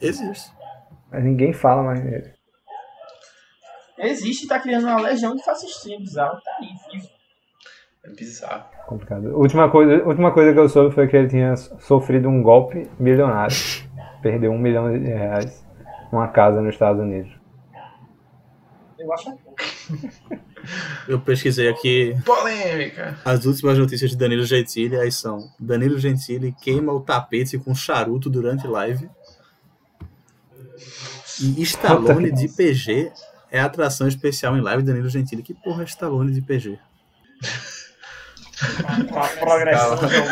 [0.00, 0.50] Existe.
[1.10, 2.32] Mas ninguém fala mais nele.
[4.02, 6.40] Existe e tá criando uma legião de fascistinha bizarro.
[6.42, 7.08] Tá aí, vivo.
[8.04, 8.64] É bizarro.
[8.86, 9.38] Complicado.
[9.38, 13.56] Última coisa, última coisa que eu soube foi que ele tinha sofrido um golpe milionário.
[14.20, 15.64] Perdeu um milhão de reais
[16.10, 17.32] numa casa nos Estados Unidos.
[18.98, 19.54] Eu acho pouco.
[21.08, 23.18] Eu pesquisei aqui Polêmica.
[23.24, 28.30] as últimas notícias de Danilo Gentili, aí são Danilo Gentili queima o tapete com charuto
[28.30, 29.10] durante live.
[31.40, 33.10] E Stallone de PG
[33.52, 35.42] é atração especial em live de Danilo Gentili.
[35.42, 36.78] Que porra é Stallone de PG?
[39.14, 40.28] A progressão do jogo.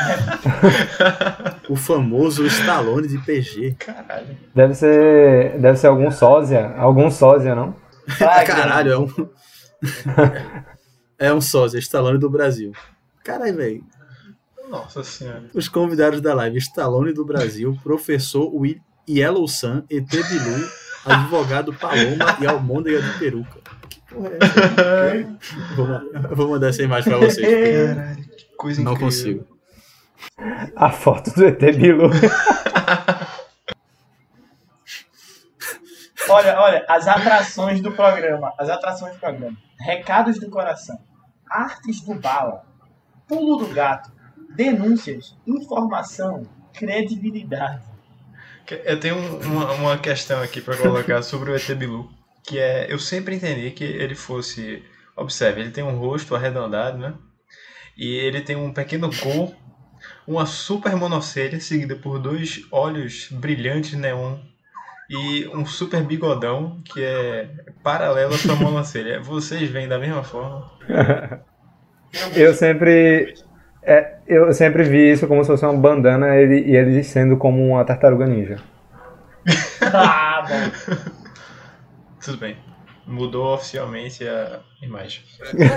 [1.69, 3.77] O famoso Stallone de PG.
[3.79, 4.39] Caralho.
[4.55, 6.75] Deve ser, deve ser algum sósia.
[6.77, 7.77] Algum sósia, não?
[8.19, 9.09] Caralho, é um.
[11.19, 12.73] é um sósia, Stallone do Brasil.
[13.23, 13.85] Caralho, velho.
[14.71, 15.45] Nossa senhora.
[15.53, 20.69] Os convidados da live: Stallone do Brasil, professor Will Yellow Sun, ET Bilu,
[21.05, 23.61] advogado Paloma e Almôndega de peruca.
[23.89, 25.29] Que porra é essa?
[25.77, 26.03] vou, ma-
[26.35, 27.95] vou mandar essa imagem pra vocês.
[27.97, 29.07] Caralho, que coisa Não incrível.
[29.09, 29.47] consigo.
[30.77, 32.11] A foto do ET Bilu.
[36.29, 38.53] Olha, olha, as atrações do programa.
[38.59, 39.57] As atrações do programa.
[39.81, 40.99] Recados do coração.
[41.49, 42.65] Artes do bala.
[43.27, 44.13] Pulo do gato.
[44.55, 45.37] Denúncias.
[45.47, 46.47] Informação.
[46.73, 47.83] credibilidade.
[48.85, 52.11] Eu tenho uma, uma questão aqui para colocar sobre o ET Bilu,
[52.45, 54.83] que é, eu sempre entendi que ele fosse,
[55.17, 57.15] observe, ele tem um rosto arredondado, né?
[57.97, 59.55] E ele tem um pequeno corpo,
[60.27, 64.39] uma super monocelha seguida por dois olhos brilhantes neon
[65.09, 67.49] e um super bigodão que é
[67.83, 69.21] paralelo à sua monocelha.
[69.21, 70.71] Vocês veem da mesma forma?
[72.35, 73.35] Eu sempre
[73.83, 77.67] é, eu sempre vi isso como se fosse uma bandana ele, e ele sendo como
[77.67, 78.57] uma tartaruga ninja.
[79.93, 81.05] ah, bom.
[82.23, 82.57] Tudo bem.
[83.07, 85.25] Mudou oficialmente a imagem.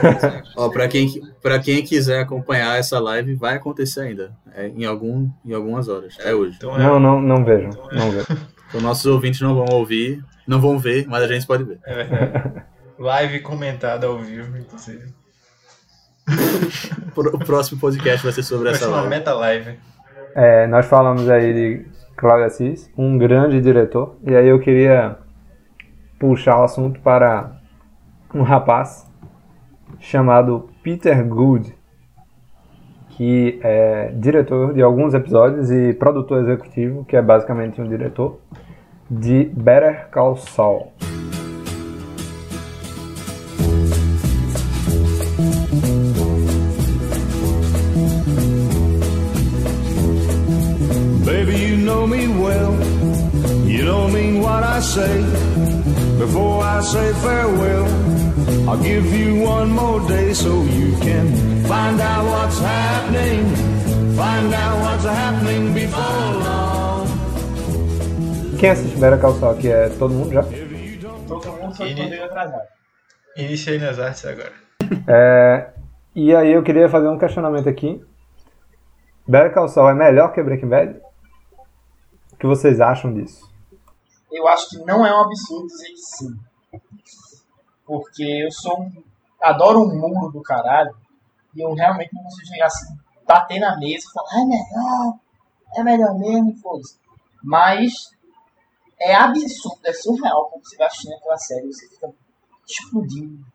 [0.55, 1.09] Ó, pra quem,
[1.41, 4.33] pra quem quiser acompanhar essa live, vai acontecer ainda.
[4.53, 6.17] É, em, algum, em algumas horas.
[6.19, 6.57] É hoje.
[6.57, 6.79] Então, é...
[6.79, 7.69] Não, não, não vejo.
[7.91, 8.27] Não vejo.
[8.67, 11.79] Então nossos ouvintes não vão ouvir, não vão ver, mas a gente pode ver.
[11.85, 12.63] É verdade.
[12.99, 15.13] Live comentada ao vivo, inclusive.
[17.15, 19.09] O próximo podcast vai ser sobre vai essa live.
[19.09, 19.77] meta live.
[20.36, 25.17] É, nós falamos aí de Cláudio Assis, um grande diretor, e aí eu queria
[26.19, 27.51] puxar o assunto para
[28.33, 29.05] um rapaz
[29.99, 31.75] chamado Peter Good,
[33.09, 38.39] que é diretor de alguns episódios e produtor executivo, que é basicamente um diretor,
[39.09, 40.91] de Better Call Saul.
[51.43, 52.71] Baby, you know me well.
[53.67, 55.21] You don't mean what I say.
[56.17, 57.86] Before I say farewell,
[58.69, 61.27] I'll give you one more day so you can
[61.65, 63.43] find out what's happening.
[64.15, 67.08] Find out what's happening before long.
[68.58, 70.43] Quem assiste Better Call Saul aqui é todo mundo já?
[71.27, 72.67] Todo mundo só atrasado.
[73.36, 74.53] Iniciei nas artes agora.
[75.10, 75.71] É,
[76.15, 78.01] e aí eu queria fazer um questionamento aqui.
[79.27, 81.02] Better Call Saul é melhor que Breaking Bad?
[82.43, 83.49] Que vocês acham disso?
[84.29, 86.36] Eu acho que não é um absurdo dizer que sim.
[87.86, 89.03] Porque eu sou um.
[89.41, 90.93] Adoro um muro do caralho.
[91.56, 95.19] E eu realmente não consigo chegar assim, bater na mesa e falar, "Ah, é melhor,
[95.77, 96.99] é melhor mesmo, foda-se.
[97.41, 97.93] Mas
[98.99, 102.13] é absurdo, é surreal como você vai assistindo aquela série, você fica
[102.67, 103.45] explodindo,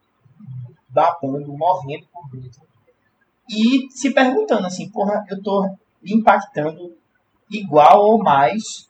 [0.89, 2.63] babando, morrendo por dentro.
[3.51, 6.97] E se perguntando assim, porra, eu tô impactando
[7.51, 8.89] igual ou mais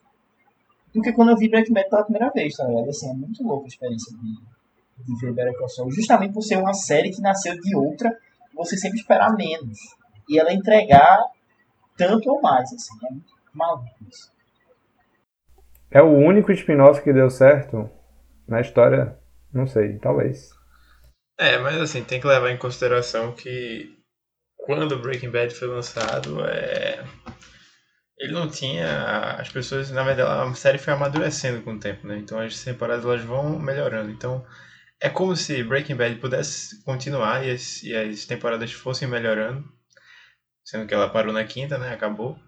[0.95, 2.89] do que quando eu vi Breaking Bad pela primeira vez, tá ligado?
[2.89, 6.57] Assim, é muito louca a experiência de, de ver Better Call Saul, justamente por ser
[6.57, 8.17] uma série que nasceu de outra,
[8.55, 9.79] você sempre esperar menos.
[10.29, 11.25] E ela entregar
[11.97, 14.31] tanto ou mais, assim, é muito maluco isso.
[15.91, 17.89] É o único spin-off que deu certo
[18.47, 19.19] na história?
[19.53, 20.51] Não sei, talvez.
[21.39, 23.97] É, mas assim, tem que levar em consideração que
[24.57, 27.03] quando Breaking Bad foi lançado, é...
[28.19, 29.35] ele não tinha.
[29.39, 32.19] As pessoas, na verdade, a série foi amadurecendo com o tempo, né?
[32.19, 34.11] Então as temporadas elas vão melhorando.
[34.11, 34.45] Então
[35.01, 39.65] é como se Breaking Bad pudesse continuar e as, e as temporadas fossem melhorando.
[40.65, 41.93] Sendo que ela parou na quinta, né?
[41.93, 42.39] Acabou.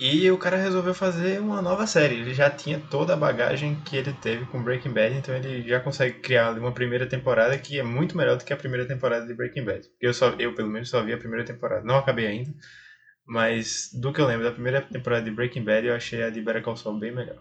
[0.00, 2.16] E o cara resolveu fazer uma nova série.
[2.16, 5.78] Ele já tinha toda a bagagem que ele teve com Breaking Bad, então ele já
[5.80, 9.34] consegue criar uma primeira temporada que é muito melhor do que a primeira temporada de
[9.34, 9.88] Breaking Bad.
[10.00, 11.84] Eu, só, eu pelo menos, só vi a primeira temporada.
[11.84, 12.52] Não acabei ainda,
[13.32, 16.42] mas do que eu lembro da primeira temporada de Breaking Bad, eu achei a de
[16.42, 17.38] Better Call Saul bem melhor.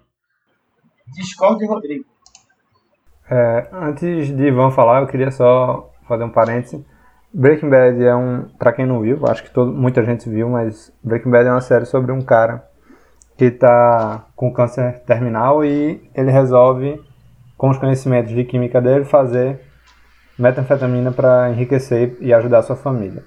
[1.14, 2.06] Discord Rodrigo.
[3.30, 6.86] É, antes de Ivan falar, eu queria só fazer um parêntese.
[7.34, 10.94] Breaking Bad é um, para quem não viu, acho que todo, muita gente viu, mas
[11.04, 12.66] Breaking Bad é uma série sobre um cara
[13.38, 17.02] que está com câncer terminal e ele resolve,
[17.58, 19.60] com os conhecimentos de química dele, fazer
[20.40, 23.24] metanfetamina para enriquecer e ajudar a sua família.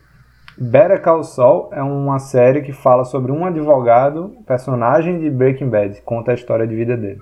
[0.56, 6.00] Better Call Saul é uma série que fala sobre um advogado, personagem de Breaking Bad,
[6.02, 7.20] conta a história de vida dele.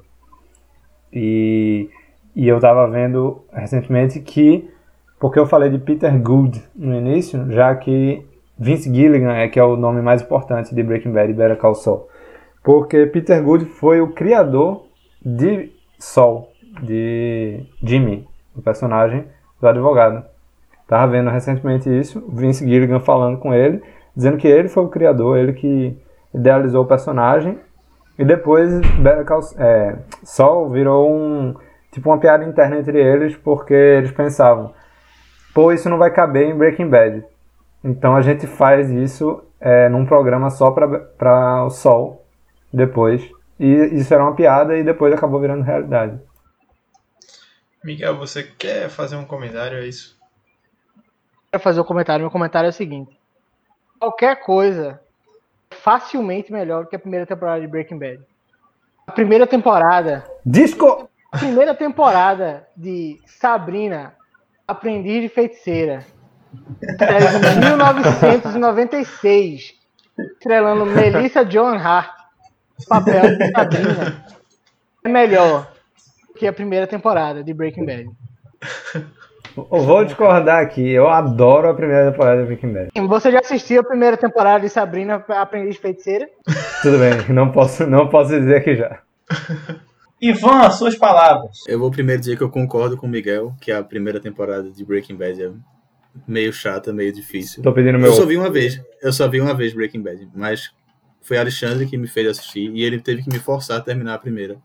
[1.12, 1.88] E,
[2.35, 4.70] e eu estava vendo recentemente que
[5.22, 8.26] porque eu falei de Peter Good no início, já que
[8.58, 11.76] Vince Gilligan é que é o nome mais importante de Breaking Bad e Better Call
[11.76, 12.08] Saul.
[12.62, 14.87] Porque Peter Good foi o criador
[15.24, 16.48] de Saul,
[16.83, 18.26] de Jimmy,
[18.56, 19.24] o personagem
[19.60, 20.24] do advogado.
[20.92, 23.82] Tava vendo recentemente isso, Vince Gilligan falando com ele,
[24.14, 25.98] dizendo que ele foi o criador, ele que
[26.34, 27.58] idealizou o personagem.
[28.18, 31.56] E depois Better Call é, Saul virou um
[31.90, 34.74] tipo uma piada interna entre eles, porque eles pensavam
[35.54, 37.24] pô, isso não vai caber em Breaking Bad.
[37.82, 42.22] Então a gente faz isso é, num programa só para o Sol
[42.70, 43.26] depois.
[43.58, 46.20] E isso era uma piada e depois acabou virando realidade.
[47.82, 50.20] Miguel, você quer fazer um comentário a isso?
[51.53, 52.23] Quero fazer um comentário.
[52.23, 53.15] Meu comentário é o seguinte:
[54.00, 54.98] qualquer coisa
[55.71, 58.21] facilmente melhor que a primeira temporada de Breaking Bad.
[59.07, 60.25] A primeira temporada.
[60.46, 61.11] Disco!
[61.31, 64.15] A primeira temporada de Sabrina,
[64.67, 66.07] Aprendiz de Feiticeira.
[66.81, 69.75] Estreia em 1996.
[70.19, 72.17] Estrelando Melissa John Hart.
[72.88, 74.25] Papel de Sabrina.
[75.05, 75.71] É melhor
[76.38, 78.11] que a primeira temporada de Breaking Bad.
[79.57, 80.90] Eu vou discordar aqui.
[80.90, 83.09] Eu adoro a primeira temporada de Breaking Bad.
[83.09, 86.29] Você já assistiu a primeira temporada de Sabrina, Aprendiz de Feiticeira?
[86.83, 89.00] Tudo bem, não posso, não posso dizer que já.
[90.21, 91.59] Ivan, suas palavras.
[91.67, 94.85] Eu vou primeiro dizer que eu concordo com o Miguel, que a primeira temporada de
[94.85, 95.50] Breaking Bad é
[96.27, 97.63] meio chata, meio difícil.
[97.63, 98.09] Tô pedindo meu.
[98.09, 98.81] Eu só vi uma vez.
[99.03, 100.71] Eu só vi uma vez Breaking Bad, mas
[101.23, 104.19] foi Alexandre que me fez assistir e ele teve que me forçar a terminar a
[104.19, 104.59] primeira,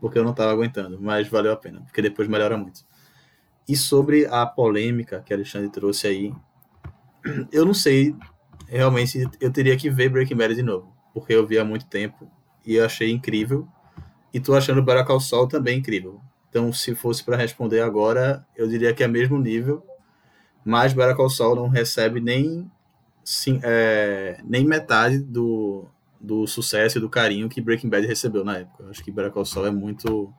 [0.00, 2.80] porque eu não tava aguentando, mas valeu a pena, porque depois melhora muito.
[3.68, 6.34] E sobre a polêmica que Alexandre trouxe aí,
[7.50, 8.14] eu não sei
[8.66, 12.30] realmente eu teria que ver Breaking Bad de novo, porque eu vi há muito tempo
[12.66, 13.68] e eu achei incrível.
[14.32, 16.20] E tô achando Better Call Saul também incrível.
[16.50, 19.84] Então, se fosse para responder agora, eu diria que é mesmo nível,
[20.64, 22.70] mas Better Call Saul não recebe nem
[23.22, 25.86] sim, é, nem metade do,
[26.20, 28.82] do sucesso e do carinho que Breaking Bad recebeu na época.
[28.82, 30.32] Eu acho que Better Call é muito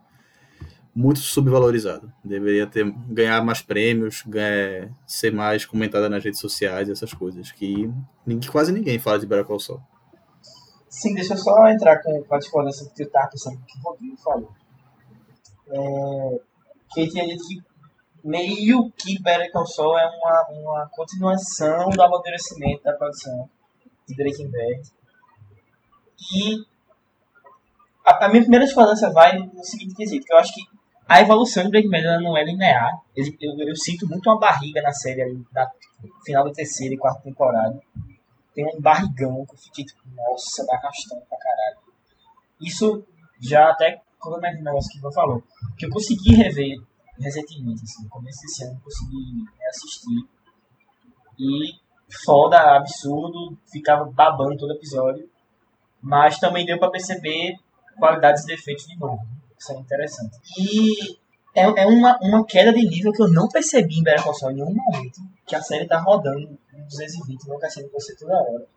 [0.96, 2.12] muito subvalorizado.
[2.24, 7.92] Deveria ter ganhar mais prêmios, ganhar, ser mais comentada nas redes sociais, essas coisas que,
[8.40, 9.82] que quase ninguém fala de Better Call Saul.
[10.88, 13.82] Sim, deixa eu só entrar com, com a discordância que eu estava pensando que o
[13.82, 14.50] Rodrigo falou.
[15.68, 16.40] É,
[16.94, 17.62] que ele tinha dito que
[18.24, 23.50] meio que Better Call Saul é uma, uma continuação do amadurecimento da produção
[24.08, 24.82] de Breaking Bad.
[26.34, 26.66] E
[28.06, 30.75] a, a minha primeira discordância vai no seguinte quesito, que eu acho que
[31.08, 33.00] a evolução de Bad ela não é linear.
[33.16, 35.70] Eu, eu, eu, sinto muito uma barriga na série ali, na
[36.26, 37.80] final da terceira e quarta temporada.
[38.54, 41.78] Tem um barrigão que eu fiquei tipo, nossa, tá arrastando pra caralho.
[42.60, 43.06] Isso
[43.40, 45.44] já até quando o negócio que eu falou.
[45.78, 46.82] Que eu consegui rever
[47.20, 50.28] recentemente, assim, no começo desse ano, consegui assistir.
[51.38, 51.74] E
[52.26, 55.30] foda, absurdo, ficava babando todo episódio.
[56.02, 57.56] Mas também deu para perceber
[58.00, 59.35] qualidades e defeitos de novo.
[59.58, 60.38] Isso é interessante.
[60.58, 61.18] E
[61.56, 64.56] é, é uma, uma queda de nível que eu não percebi em Better Call em
[64.56, 65.22] nenhum momento.
[65.46, 66.40] Que a série tá rodando
[66.74, 68.68] em 220, não quer ser você toda hora.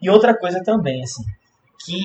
[0.00, 1.22] E outra coisa também, assim,
[1.84, 2.00] que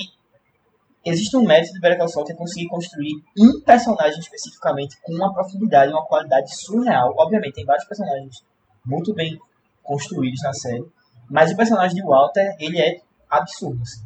[1.05, 5.33] existe um mérito de Better Call que é conseguir construir um personagem especificamente com uma
[5.33, 7.13] profundidade uma qualidade surreal.
[7.17, 8.43] Obviamente, tem vários personagens
[8.85, 9.39] muito bem
[9.81, 10.85] construídos na série,
[11.29, 14.05] mas o personagem de Walter, ele é absurdo, assim.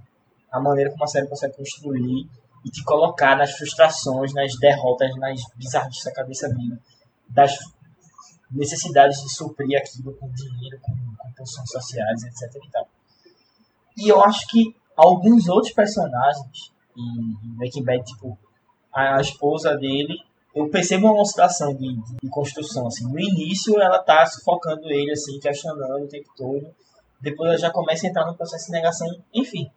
[0.52, 2.30] A maneira como a série consegue construir
[2.64, 6.78] e te colocar nas frustrações, nas derrotas, nas bizarrices da cabeça dele,
[7.28, 7.58] das
[8.52, 12.56] necessidades de suprir aquilo com dinheiro, com, com posições sociais, etc.
[12.56, 12.88] E, tal.
[13.98, 18.38] e eu acho que alguns outros personagens em Breaking Bad, tipo
[18.94, 20.18] a, a esposa dele,
[20.54, 22.88] eu percebo uma oscilação de, de, de, construção.
[22.88, 23.06] Assim.
[23.06, 26.68] No início ela tá sufocando ele, assim, questionando o tempo todo.
[27.22, 29.08] Depois ela já começa a entrar no processo de negação.
[29.34, 29.72] Enfim,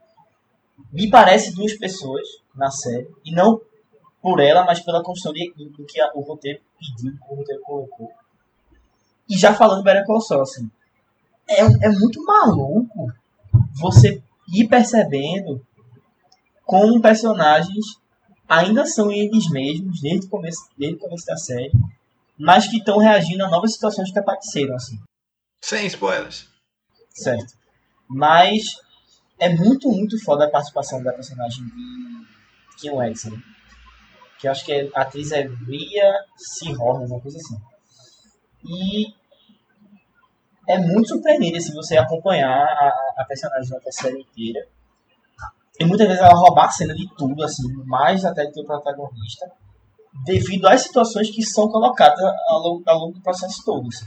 [0.93, 3.61] me parece duas pessoas na série, e não
[4.23, 7.63] por ela, mas pela construção de, do, do que a, o roteiro pediu, o roteiro
[7.63, 8.11] colocou.
[9.29, 10.71] E já falando Better Call Saul, assim,
[11.49, 13.13] é, é muito maluco
[13.75, 15.65] você ir percebendo
[16.65, 17.99] como personagens
[18.49, 21.73] ainda são eles mesmos desde o começo, desde o começo da série,
[22.39, 24.99] mas que estão reagindo a novas situações que apareceram, assim.
[25.63, 26.49] Sem spoilers.
[27.11, 27.55] Certo.
[28.09, 28.81] Mas
[29.45, 33.39] é muito, muito foda a participação da personagem de Kim Wedson.
[34.39, 37.57] Que eu acho que a atriz é Ria Seahorn, uma coisa assim.
[38.65, 39.15] E
[40.67, 44.67] é muito surpreendente assim, você acompanhar a, a personagem da série inteira.
[45.79, 48.65] E muitas vezes ela roubar a cena de tudo, assim, mais até do que o
[48.65, 49.51] protagonista,
[50.25, 52.19] devido às situações que são colocadas
[52.49, 53.89] ao longo, ao longo do processo todo.
[53.89, 54.07] Assim.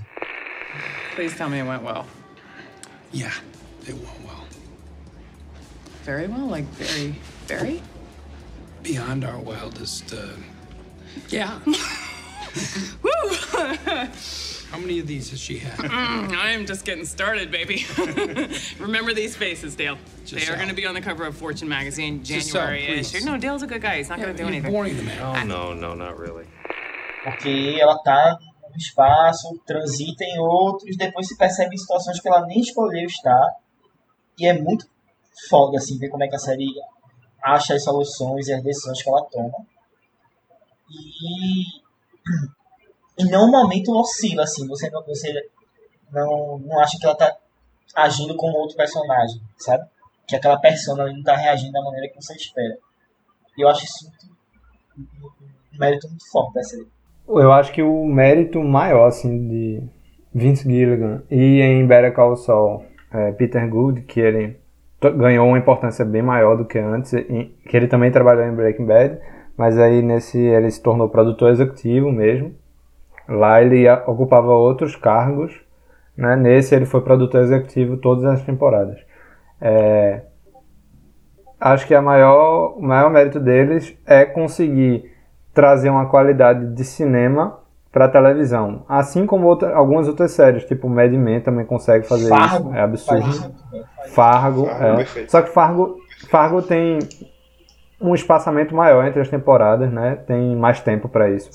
[1.14, 2.06] Please tell me it went well.
[3.14, 3.36] Yeah,
[3.88, 4.37] it went well.
[6.08, 6.48] Very well?
[6.48, 7.16] Like, very,
[7.48, 7.82] very?
[8.82, 10.28] Beyond our wildest, uh...
[11.28, 11.60] Yeah.
[13.04, 13.12] Woo!
[14.72, 15.78] How many of these has she had?
[15.78, 17.86] Mm, I am just getting started, baby.
[18.80, 19.98] Remember these faces, Dale.
[20.26, 23.26] Just they are going to be on the cover of Fortune magazine January issue.
[23.26, 23.98] No, Dale's a good guy.
[23.98, 24.72] He's not Yeah, going to do anything.
[24.72, 25.22] boring the man.
[25.22, 26.46] I- no, no, not really.
[27.26, 28.38] Porque ela tá
[28.70, 33.50] no espaço, transita em outros, depois se percebe em situações que ela nem escolheu estar.
[34.40, 34.86] E é muito
[35.50, 36.68] foda, assim, ver como é que a série
[37.42, 39.66] acha as soluções e as decisões que ela toma.
[40.90, 41.64] E
[43.20, 45.50] em nenhum momento oscila, assim, você não, você
[46.12, 47.36] não, não acha que ela tá
[47.96, 49.88] agindo como outro personagem, sabe?
[50.28, 52.78] que aquela persona não tá reagindo da maneira que você espera.
[53.58, 54.12] E eu acho isso
[54.98, 55.34] muito,
[55.74, 56.88] um mérito muito forte da série.
[57.28, 59.84] Eu acho que o mérito maior, assim, de
[60.34, 64.60] Vince Gilligan e em Better Call Saul, é, Peter Good, que ele
[65.02, 69.20] ganhou uma importância bem maior do que antes, que ele também trabalhou em Breaking Bad,
[69.56, 72.54] mas aí nesse ele se tornou produtor executivo mesmo.
[73.28, 75.54] Lá ele ocupava outros cargos,
[76.16, 76.36] né?
[76.36, 78.98] Nesse ele foi produtor executivo todas as temporadas.
[79.60, 80.22] É,
[81.60, 85.12] acho que a maior, o maior mérito deles é conseguir
[85.54, 87.60] trazer uma qualidade de cinema
[87.98, 88.84] para televisão.
[88.88, 92.76] Assim como outra- algumas outras séries, tipo Mad Men também consegue fazer Fargo isso.
[92.78, 93.24] É absurdo.
[93.24, 93.52] faz.
[94.14, 94.96] Fargo, Fargo, é.
[94.98, 95.32] perfeito.
[95.32, 95.98] Só que Fargo,
[96.30, 97.00] Fargo tem
[98.00, 100.16] um espaçamento maior entre as temporadas, né?
[100.28, 101.50] Tem mais tempo para isso.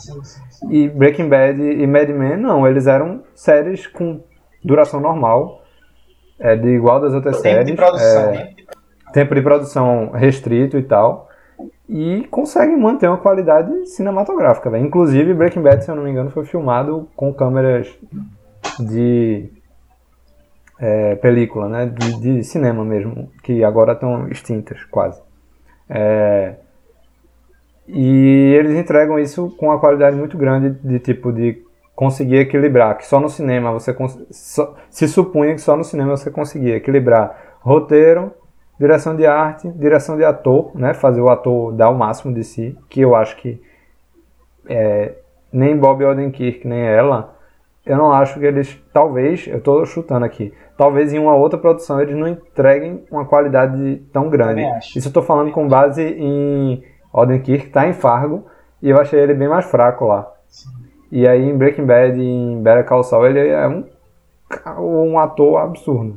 [0.69, 4.21] E Breaking Bad e Mad Men, não, eles eram séries com
[4.65, 5.63] duração normal,
[6.41, 7.77] é, de igual das outras Tempo de séries.
[7.77, 8.49] produção, é, né?
[9.13, 11.29] Tempo de produção restrito e tal.
[11.95, 14.87] E conseguem manter uma qualidade cinematográfica, velho.
[14.87, 17.87] Inclusive, Breaking Bad, se eu não me engano, foi filmado com câmeras
[18.81, 19.51] de
[20.81, 21.85] é, película, né?
[21.85, 25.21] De, de cinema mesmo, que agora estão extintas, quase.
[25.87, 26.55] É,
[27.87, 31.63] e eles entregam isso com uma qualidade muito grande de tipo de
[31.95, 33.95] conseguir equilibrar, que só no cinema você
[34.89, 38.33] se supunha que só no cinema você conseguia equilibrar roteiro,
[38.79, 40.95] direção de arte, direção de ator, né?
[40.95, 43.61] Fazer o ator dar o máximo de si, que eu acho que
[44.69, 45.15] é,
[45.53, 47.37] nem Bob Odenkirk nem ela,
[47.85, 52.01] eu não acho que eles, talvez, eu estou chutando aqui, talvez em uma outra produção
[52.01, 54.63] eles não entreguem uma qualidade tão grande.
[54.97, 58.47] Isso eu estou falando com base em Odenkirk, tá em Fargo,
[58.81, 60.33] e eu achei ele bem mais fraco lá.
[61.11, 63.85] E aí em Breaking Bad em Better Call Saul ele é um,
[64.81, 66.15] um ator absurdo.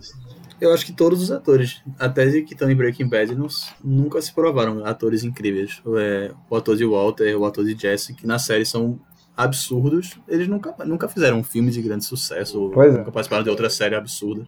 [0.59, 3.47] Eu acho que todos os atores, até que estão em Breaking Bad, não-
[3.83, 5.81] nunca se provaram atores incríveis.
[5.97, 8.99] É, o ator de Walter, o ator de Jesse, que na série são
[9.35, 10.17] absurdos.
[10.27, 12.89] Eles nunca, nunca fizeram um filme de grande sucesso, ou é.
[12.89, 14.47] nunca participaram de outra série absurda.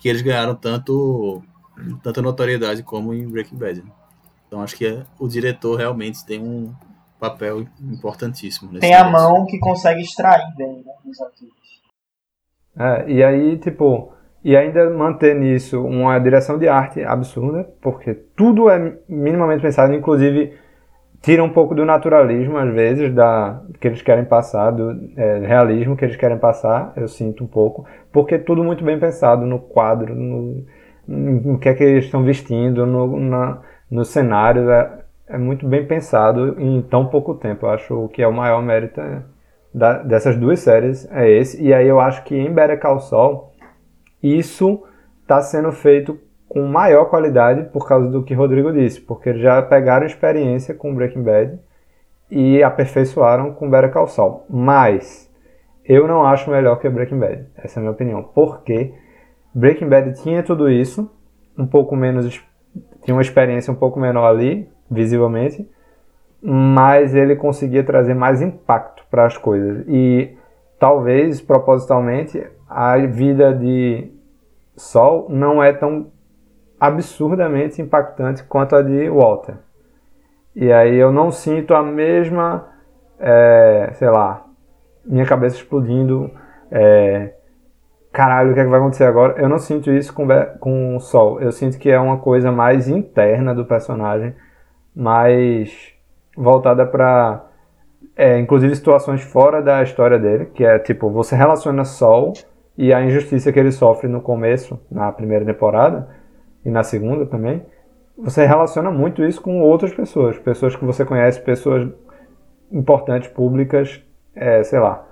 [0.00, 1.42] Que eles ganharam tanto
[2.02, 3.84] tanta notoriedade como em Breaking Bad.
[4.46, 6.72] Então acho que é- o diretor realmente tem um
[7.18, 8.70] papel importantíssimo.
[8.70, 11.52] nesse Tem a mão que consegue extrair bem né, dos atores.
[12.78, 14.12] É, e aí, tipo,
[14.46, 20.52] e ainda manter nisso uma direção de arte absurda, porque tudo é minimamente pensado, inclusive
[21.20, 25.96] tira um pouco do naturalismo, às vezes, da, que eles querem passar, do é, realismo
[25.96, 29.58] que eles querem passar, eu sinto um pouco, porque é tudo muito bem pensado no
[29.58, 30.64] quadro, no,
[31.08, 33.58] no que é que eles estão vestindo, no, na,
[33.90, 37.66] no cenário, é, é muito bem pensado em tão pouco tempo.
[37.66, 39.22] Eu acho que é o maior mérito é,
[39.74, 41.60] da- dessas duas séries é esse.
[41.60, 43.55] E aí eu acho que em Better Call Saul
[44.34, 44.82] isso
[45.22, 46.18] está sendo feito
[46.48, 51.22] com maior qualidade por causa do que Rodrigo disse, porque já pegaram experiência com Breaking
[51.22, 51.58] Bad
[52.30, 54.44] e aperfeiçoaram com Better Call Saul.
[54.48, 55.30] Mas
[55.84, 57.46] eu não acho melhor que Breaking Bad.
[57.56, 58.22] Essa é a minha opinião.
[58.22, 58.94] Porque
[59.54, 61.10] Breaking Bad tinha tudo isso,
[61.58, 62.42] um pouco menos
[63.02, 65.68] tinha uma experiência um pouco menor ali, visivelmente,
[66.42, 69.84] mas ele conseguia trazer mais impacto para as coisas.
[69.88, 70.36] E
[70.78, 74.12] talvez, propositalmente, a vida de
[74.76, 76.10] Sol não é tão
[76.78, 79.56] absurdamente impactante quanto a de Walter.
[80.54, 82.68] E aí eu não sinto a mesma,
[83.18, 84.46] é, sei lá,
[85.04, 86.30] minha cabeça explodindo,
[86.70, 87.34] é,
[88.12, 89.40] caralho, o que, é que vai acontecer agora?
[89.40, 90.26] Eu não sinto isso com,
[90.58, 91.40] com o Sol.
[91.40, 94.34] Eu sinto que é uma coisa mais interna do personagem,
[94.94, 95.92] mais
[96.36, 97.46] voltada para
[98.16, 102.32] é, inclusive situações fora da história dele, que é tipo, você relaciona Sol
[102.76, 106.08] e a injustiça que ele sofre no começo, na primeira temporada,
[106.64, 107.64] e na segunda também,
[108.18, 111.88] você relaciona muito isso com outras pessoas, pessoas que você conhece, pessoas
[112.72, 114.02] importantes, públicas,
[114.34, 115.06] é, sei lá.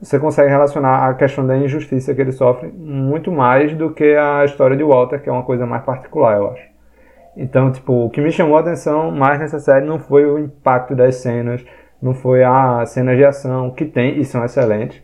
[0.00, 4.44] Você consegue relacionar a questão da injustiça que ele sofre muito mais do que a
[4.44, 6.70] história de Walter, que é uma coisa mais particular, eu acho.
[7.36, 10.94] Então, tipo, o que me chamou a atenção mais nessa série não foi o impacto
[10.94, 11.64] das cenas,
[12.00, 15.02] não foi a cenas de ação, que tem e são excelentes,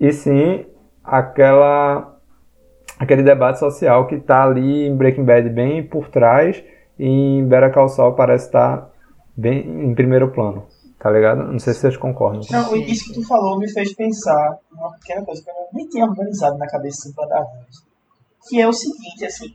[0.00, 0.66] e sim
[1.04, 2.18] aquela
[2.98, 6.64] aquele debate social que tá ali em Breaking Bad bem por trás
[6.98, 8.90] e em Better Call Saul parece estar
[9.36, 10.66] bem em primeiro plano,
[10.98, 11.44] tá ligado?
[11.44, 12.40] Não sei se vocês concordam.
[12.50, 16.04] Não, isso que tu falou me fez pensar uma pequena coisa que eu nem tinha
[16.04, 17.84] organizado na cabeça assim pra dar voz.
[18.48, 19.48] Que é o seguinte, assim,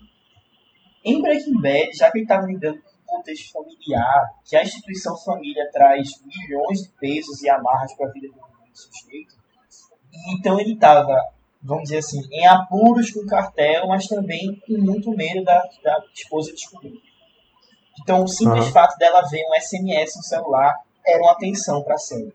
[1.06, 5.16] em Breaking Bad, já que ele estava lidando com o contexto familiar, que a instituição
[5.18, 8.36] família traz milhões de pesos e amarras para a vida do
[8.74, 9.36] sujeito,
[10.36, 11.16] então ele estava
[11.62, 16.03] vamos dizer assim, em apuros com o cartel, mas também com muito medo da, da
[16.14, 17.01] esposa descobrir.
[18.01, 18.72] Então, o simples Aham.
[18.72, 20.74] fato dela ver um SMS no celular
[21.05, 22.34] era uma atenção para a série.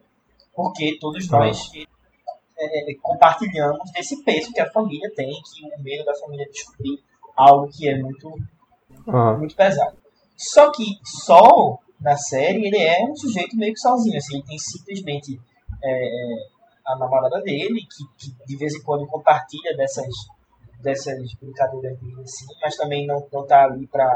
[0.55, 1.71] Porque todos nós
[2.59, 7.03] é, compartilhamos desse peso que a família tem, que o medo da família descobrir
[7.37, 8.31] algo que é muito,
[9.09, 9.39] Aham.
[9.39, 9.97] muito pesado.
[10.37, 10.85] Só que
[11.25, 14.19] Sol, na série, ele é um sujeito meio que sozinho.
[14.19, 15.41] Assim, ele tem simplesmente
[15.83, 16.37] é, é,
[16.87, 20.13] a namorada dele, que, que de vez em quando compartilha dessas,
[20.81, 24.09] dessas brincadeiras dele, assim, mas também não, não tá ali pra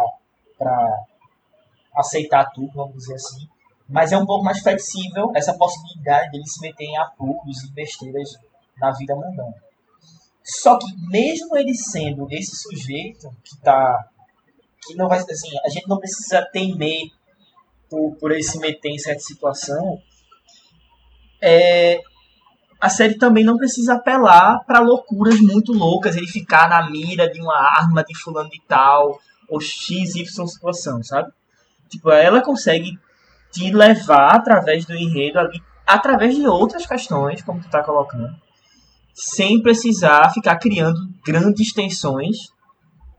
[1.97, 3.49] aceitar tudo, vamos dizer assim.
[3.89, 8.37] Mas é um pouco mais flexível essa possibilidade dele se meter em apuros e besteiras
[8.79, 9.55] na vida mundana.
[10.45, 14.09] Só que mesmo ele sendo esse sujeito que tá
[14.87, 17.11] que não vai assim, a gente não precisa temer
[17.91, 20.01] por, por ele se meter em certa situação.
[21.43, 22.01] É,
[22.81, 27.41] a série também não precisa apelar para loucuras muito loucas, ele ficar na mira de
[27.41, 29.19] uma arma de fulano de tal,
[29.49, 31.33] ou x, y situação, sabe?
[31.89, 32.99] Tipo, ela consegue
[33.51, 38.35] te levar através do enredo ali, através de outras questões, como tu tá colocando,
[39.15, 42.37] sem precisar ficar criando grandes tensões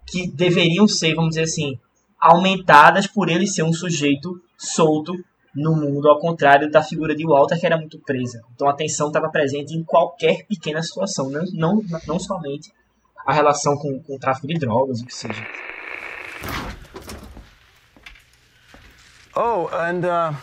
[0.07, 1.77] que deveriam ser, vamos dizer assim,
[2.19, 5.13] aumentadas por ele ser um sujeito solto
[5.55, 8.41] no mundo, ao contrário da figura de Walter, que era muito presa.
[8.53, 12.71] Então a tensão estava presente em qualquer pequena situação, não, não, não somente
[13.25, 15.45] a relação com, com o tráfico de drogas, o que seja.
[19.35, 20.33] Oh, and uh,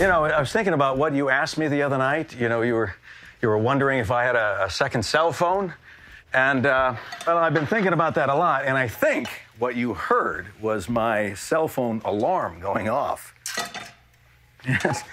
[0.00, 2.34] you know, I was thinking about what you asked me the other night.
[2.38, 2.94] You know, you were
[3.42, 5.74] you were wondering if I had a, a second cell phone,
[6.32, 6.94] and uh,
[7.26, 8.64] well, I've been thinking about that a lot.
[8.64, 9.28] And I think
[9.58, 13.34] what you heard was my cell phone alarm going off.
[14.66, 15.04] Yes,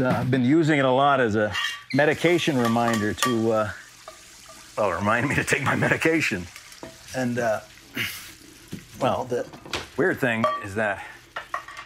[0.00, 1.52] uh, I've been using it a lot as a
[1.92, 3.70] medication reminder to uh,
[4.78, 6.46] well, remind me to take my medication.
[7.14, 7.60] And uh,
[9.00, 9.46] well, the
[9.98, 11.04] weird thing is that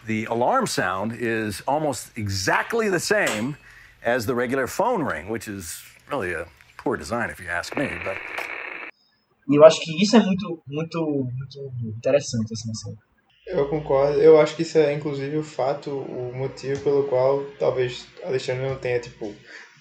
[0.06, 3.56] the alarm sound is almost exactly the same
[4.04, 7.90] as the regular phone ring, which is really a poor design if you ask me.
[8.04, 8.18] But
[9.48, 12.96] E eu acho que isso é muito, muito, muito interessante, assim, série.
[13.46, 14.20] Eu concordo.
[14.20, 18.76] Eu acho que isso é, inclusive, o fato, o motivo pelo qual talvez Alexandre não
[18.76, 19.32] tenha, tipo,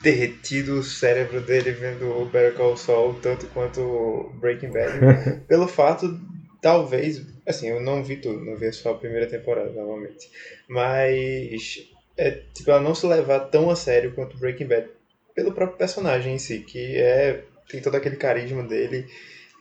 [0.02, 5.42] derretido o cérebro dele vendo o Better Call Saul tanto quanto o Breaking Bad.
[5.48, 6.20] pelo fato,
[6.62, 10.30] talvez, assim, eu não vi tudo, não vi só a primeira temporada, novamente.
[10.70, 14.90] Mas, é, tipo, ela não se levar tão a sério quanto Breaking Bad
[15.34, 19.08] pelo próprio personagem em si, que é tem todo aquele carisma dele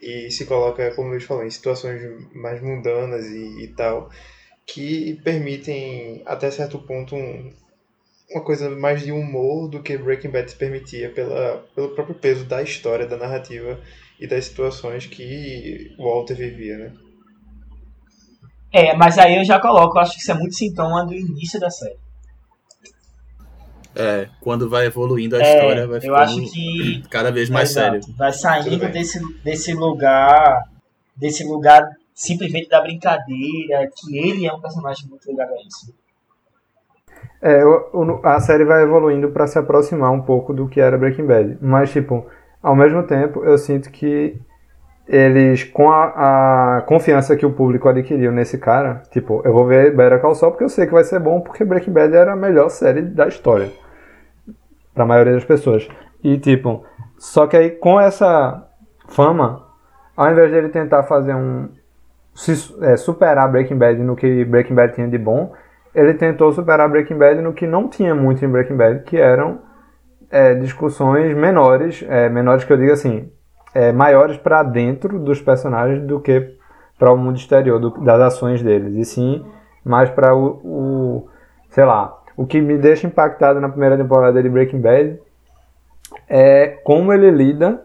[0.05, 2.03] e se coloca, como o Luiz falou, em situações
[2.35, 4.11] mais mundanas e, e tal,
[4.67, 7.53] que permitem, até certo ponto, um,
[8.31, 12.63] uma coisa mais de humor do que Breaking Bad permitia pela, pelo próprio peso da
[12.63, 13.81] história, da narrativa
[14.21, 16.93] e das situações que Walter vivia, né?
[18.73, 21.61] É, mas aí eu já coloco, eu acho que isso é muito sintoma do início
[21.61, 22.04] da série.
[23.97, 27.71] É, quando vai evoluindo a É, história, vai eu ficando acho que- cada vez mais
[27.71, 28.03] Exato.
[28.03, 28.17] sério.
[28.19, 30.65] Vai saindo desse, desse lugar,
[31.17, 31.83] desse lugar
[32.15, 35.95] simplesmente da brincadeira, que ele é um personagem muito ligado a isso.
[37.41, 40.97] É, o- o- a série vai evoluindo pra se aproximar um pouco do que era
[40.97, 41.59] Breaking Bad.
[41.61, 42.27] Mas, tipo,
[42.63, 44.37] ao mesmo tempo, eu sinto que
[45.07, 49.95] eles, com a, a confiança que o público adquiriu nesse cara, tipo, eu vou ver
[49.95, 52.37] Better Call Saul porque eu sei que vai ser bom, porque Breaking Bad era a
[52.37, 53.71] melhor série da história.
[54.95, 55.89] Pra maioria das pessoas.
[56.23, 56.85] E, tipo,
[57.19, 58.67] só que aí com essa
[59.09, 59.67] fama,
[60.17, 61.69] ao invés dele tentar fazer um.
[62.35, 65.53] se, é, superar Breaking Bad no que Breaking Bad tinha de bom,
[65.95, 69.59] ele tentou superar Breaking Bad no que não tinha muito em Breaking Bad, que eram
[70.31, 73.31] é, discussões menores, é, menores que eu digo assim,
[73.75, 76.57] é, maiores para dentro dos personagens do que
[76.99, 79.45] para o mundo exterior do- das ações deles, e sim
[79.85, 81.29] mais para o, o,
[81.69, 85.21] sei lá, o que me deixa impactado na primeira temporada de Breaking Bad
[86.29, 87.83] é como ele lida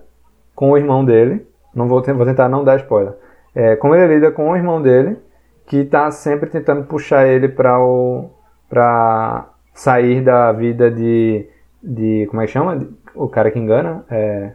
[0.56, 1.48] com o irmão dele.
[1.74, 3.14] Não vou, vou tentar não dar spoiler.
[3.54, 5.18] É, como ele lida com o irmão dele,
[5.66, 8.32] que tá sempre tentando puxar ele para o
[8.68, 11.48] para sair da vida de
[11.82, 12.88] de como é que chama?
[13.16, 14.52] O cara que engana, é,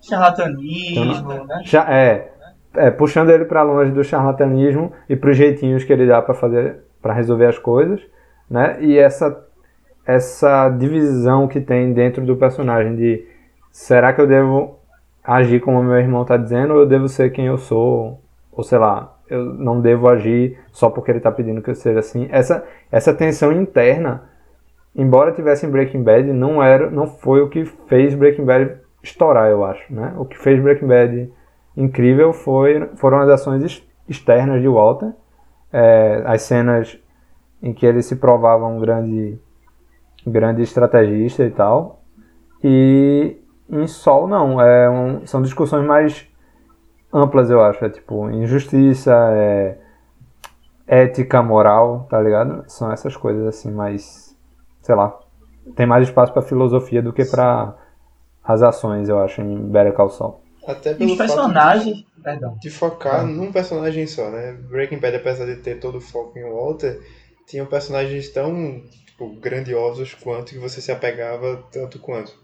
[0.00, 1.62] Charlatanismo, né?
[1.88, 2.28] é,
[2.76, 6.34] é, puxando ele para longe do charlatanismo e para os jeitinhos que ele dá para
[6.34, 8.00] fazer para resolver as coisas,
[8.48, 8.78] né?
[8.80, 9.44] E essa
[10.06, 13.26] essa divisão que tem dentro do personagem de
[13.72, 14.78] será que eu devo
[15.24, 18.20] agir como meu irmão está dizendo ou eu devo ser quem eu sou
[18.52, 21.98] ou sei lá eu não devo agir só porque ele está pedindo que eu seja
[21.98, 24.22] assim essa essa tensão interna
[24.94, 28.76] embora tivesse em Breaking Bad não era não foi o que fez Breaking Bad
[29.06, 30.14] estourar, eu acho, né?
[30.18, 31.32] O que fez Breaking Bad
[31.76, 35.12] incrível foi, foram as ações ex- externas de Walter,
[35.72, 36.98] é, as cenas
[37.62, 39.38] em que ele se provava um grande,
[40.26, 42.00] grande estrategista e tal.
[42.62, 43.36] E
[43.70, 46.26] em Sol não, é um- são discussões mais
[47.12, 47.84] amplas, eu acho.
[47.84, 49.78] É tipo injustiça, é
[50.86, 52.64] ética, moral, tá ligado?
[52.68, 54.36] São essas coisas assim, mais,
[54.82, 55.18] sei lá,
[55.74, 57.74] tem mais espaço pra filosofia do que pra
[58.44, 60.40] as ações, eu acho, em Better Call Saul.
[60.66, 61.96] Até E pelo os fato personagens.
[61.96, 62.56] de, Perdão.
[62.60, 64.52] de focar num personagem só, né?
[64.68, 67.00] Breaking Bad, apesar de ter todo o foco em Walter,
[67.46, 72.34] tinham personagens tão tipo, grandiosos quanto que você se apegava tanto quanto.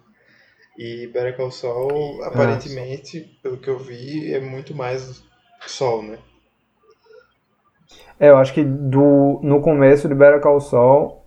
[0.79, 5.23] E Better Call Saul, aparentemente, pelo que eu vi, é muito mais
[5.67, 6.19] Sol, né?
[8.19, 11.23] É, eu acho que do, no começo de Better Call Saul,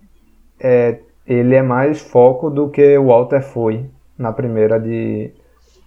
[0.59, 3.86] é, ele é mais foco do que o Walter foi
[4.17, 5.32] na primeira de,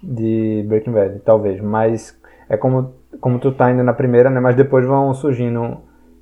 [0.02, 1.60] de Breaking Bad, talvez.
[1.60, 2.18] Mas
[2.48, 4.40] é como, como tu tá ainda na primeira, né?
[4.40, 5.78] Mas depois vão surgindo,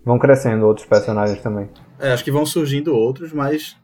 [0.07, 1.68] vão crescendo outros personagens também.
[1.98, 3.76] É, acho que vão surgindo outros, mas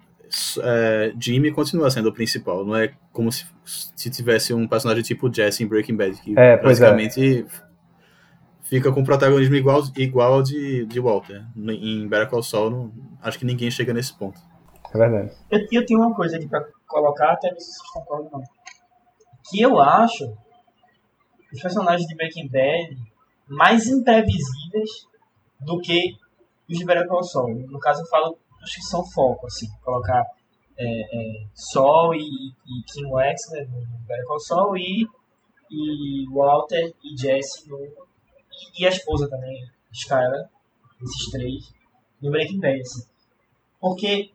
[0.62, 2.64] é, Jimmy continua sendo o principal.
[2.64, 6.56] Não é como se, se tivesse um personagem tipo Jesse em Breaking Bad, que É,
[6.56, 6.86] pois é.
[6.86, 7.44] praticamente
[8.62, 11.44] fica com protagonismo igual, igual ao de, de Walter.
[11.56, 14.40] Em Better Call Saul, não, acho que ninguém chega nesse ponto.
[14.94, 15.32] É verdade.
[15.50, 18.44] Eu, eu tenho uma coisa aqui pra colocar, até ver se vocês concordam ou não.
[19.50, 20.32] Que eu acho
[21.52, 22.96] os personagens de Breaking Bad
[23.48, 25.10] mais imprevisíveis
[25.64, 26.16] do que
[26.70, 27.54] os Better Call Saul.
[27.68, 29.66] No caso, eu falo dos que são foco, assim.
[29.82, 30.24] Colocar
[30.78, 35.06] é, é, Sol e, e Kim Wexler no Better Saul e,
[35.70, 40.48] e Walter e Jesse no, e, e a esposa também, Skyler,
[41.02, 41.72] esses três,
[42.20, 43.06] no Breaking Bad, assim.
[43.80, 44.30] Porque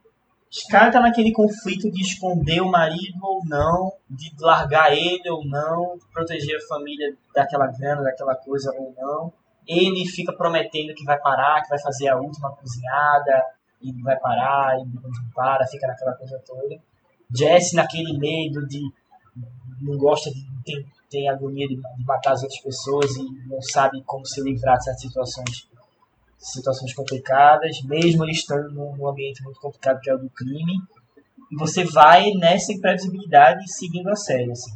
[0.49, 5.97] Skyler tá naquele conflito de esconder o marido ou não, de largar ele ou não,
[5.97, 9.33] de proteger a família daquela grana, daquela coisa ou não.
[9.67, 13.45] Ele fica prometendo que vai parar, que vai fazer a última cozinhada,
[13.81, 15.01] e não vai parar, e não
[15.35, 16.77] para, fica naquela coisa toda.
[17.35, 18.81] Jesse naquele medo de.
[19.81, 20.45] não gosta de.
[20.63, 24.77] tem, tem agonia de, de matar as outras pessoas e não sabe como se livrar
[24.77, 25.67] de certas situações
[26.37, 30.79] situações complicadas, mesmo ele estando num, num ambiente muito complicado que é o do crime,
[31.51, 34.71] e você vai nessa imprevisibilidade seguindo a série, assim.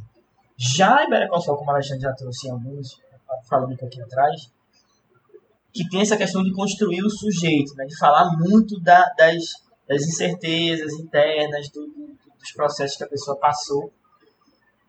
[0.57, 2.99] Já em Better Call Saul, como a Alexandre já trouxe em alguns,
[3.49, 4.51] falando um pouquinho atrás,
[5.73, 9.43] que tem essa questão de construir o sujeito, né, de falar muito da, das,
[9.87, 13.91] das incertezas internas, do, do, dos processos que a pessoa passou,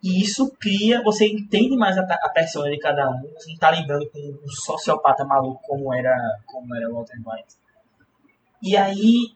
[0.03, 3.71] e isso cria, você entende mais a, a persona de cada um, você não está
[3.71, 6.17] lidando com um sociopata maluco como era,
[6.47, 7.55] como era Walter White.
[8.61, 9.33] E aí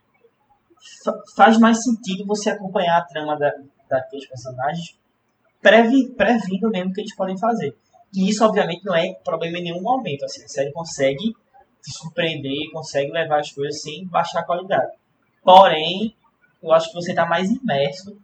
[1.05, 3.53] fa faz mais sentido você acompanhar a trama da,
[3.89, 4.99] daqueles personagens
[5.61, 7.77] previ, previndo mesmo o que eles podem fazer.
[8.15, 10.25] E isso, obviamente, não é problema em nenhum momento.
[10.25, 11.35] Assim, a série consegue
[11.83, 14.93] te surpreender, consegue levar as coisas sem baixar a qualidade.
[15.43, 16.15] Porém,
[16.63, 18.17] eu acho que você está mais imerso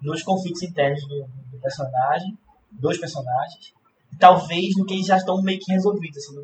[0.00, 2.38] nos conflitos internos do, do personagem,
[2.70, 3.74] dos personagens,
[4.12, 6.42] e talvez no que eles já estão meio que resolvidos, assim,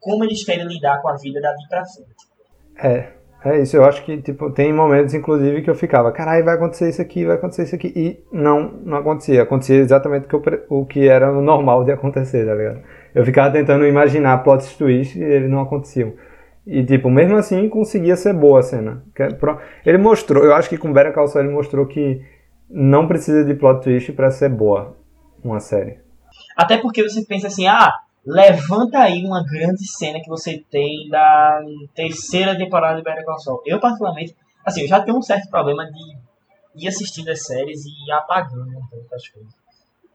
[0.00, 2.28] como eles querem lidar com a vida dali pra frente.
[2.76, 3.76] É, é isso.
[3.76, 7.24] Eu acho que tipo, tem momentos, inclusive, que eu ficava, caralho, vai acontecer isso aqui,
[7.24, 7.92] vai acontecer isso aqui.
[7.94, 9.42] E não, não acontecia.
[9.42, 12.80] Acontecia exatamente o que, eu, o que era normal de acontecer, tá ligado?
[13.14, 16.12] Eu ficava tentando imaginar plot twist e eles não aconteciam.
[16.66, 19.02] E, tipo, mesmo assim, conseguia ser boa a cena.
[19.84, 22.22] Ele mostrou, eu acho que com Better Call Saul ele mostrou que
[22.70, 24.96] não precisa de plot twist para ser boa
[25.42, 25.98] uma série.
[26.56, 27.90] Até porque você pensa assim, ah,
[28.24, 31.60] levanta aí uma grande cena que você tem da
[31.94, 33.62] terceira temporada de Better Call Saul.
[33.66, 36.16] Eu, particularmente, assim, eu já tenho um certo problema de
[36.76, 39.52] ir assistindo as séries e ir apagando um pouco as coisas.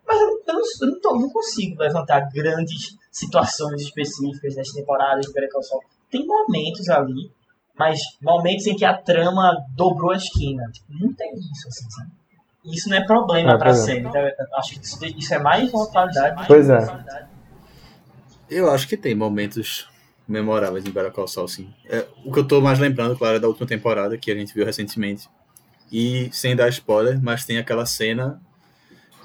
[0.07, 5.25] Mas eu, eu, não, eu não, tô, não, consigo levantar grandes situações específicas das temporadas
[5.25, 5.83] de Better Call Saul.
[6.09, 7.29] Tem momentos ali,
[7.77, 10.63] mas momentos em que a trama dobrou a esquina.
[10.71, 12.11] Tipo, não tem isso, assim, sabe?
[12.63, 13.99] Isso não é problema é, pra série.
[13.99, 14.21] Então,
[14.55, 16.47] acho que isso, isso, é mais uma qualidade.
[16.47, 16.79] Pois é.
[18.49, 19.87] Eu acho que tem momentos
[20.27, 21.69] memoráveis em Better Call Saul, sim.
[21.89, 24.53] É, o que eu tô mais lembrando, claro, é da última temporada que a gente
[24.53, 25.29] viu recentemente.
[25.91, 28.41] E sem dar spoiler, mas tem aquela cena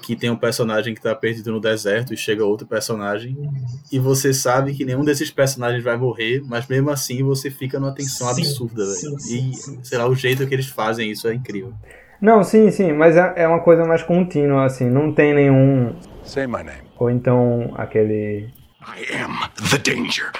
[0.01, 3.37] que tem um personagem que tá perdido no deserto e chega outro personagem
[3.89, 7.93] e você sabe que nenhum desses personagens vai morrer, mas mesmo assim você fica numa
[7.93, 11.33] tensão sim, absurda, sim, sim, E, sei lá, o jeito que eles fazem isso é
[11.33, 11.73] incrível.
[12.19, 15.95] Não, sim, sim, mas é, é uma coisa mais contínua, assim, não tem nenhum...
[16.23, 16.83] Say my name.
[16.97, 18.49] Ou então aquele...
[18.87, 19.37] I am
[19.69, 20.31] the danger.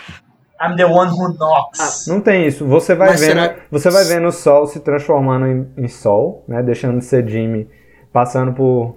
[0.61, 2.07] I'm the one who knocks.
[2.07, 2.65] Não tem isso.
[2.65, 6.43] Você vai Mas vendo, será- você vai vendo o Sol se transformando em, em Sol,
[6.47, 6.61] né?
[6.63, 7.67] Deixando de ser Jimmy,
[8.13, 8.95] passando por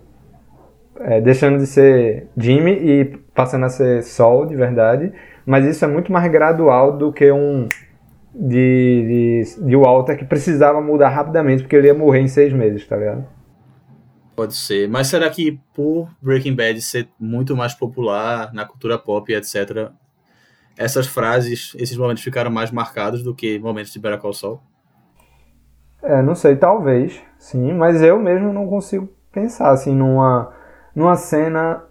[1.00, 5.12] é, deixando de ser Jimmy e passando a ser Sol de verdade,
[5.44, 7.68] mas isso é muito mais gradual do que um
[8.34, 12.86] de, de, de Walter que precisava mudar rapidamente porque ele ia morrer em seis meses,
[12.86, 13.24] tá ligado?
[14.36, 14.86] Pode ser.
[14.88, 19.90] Mas será que por Breaking Bad ser muito mais popular na cultura pop etc.,
[20.76, 24.60] essas frases, esses momentos ficaram mais marcados do que momentos de Better Call Saul?
[26.02, 30.52] É, não sei, talvez, sim, mas eu mesmo não consigo pensar assim numa,
[30.94, 31.82] numa cena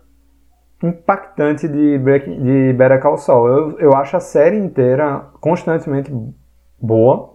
[0.84, 3.48] impactante de, Breaking, de Better Call Saul.
[3.48, 6.14] Eu, eu acho a série inteira constantemente
[6.80, 7.35] boa.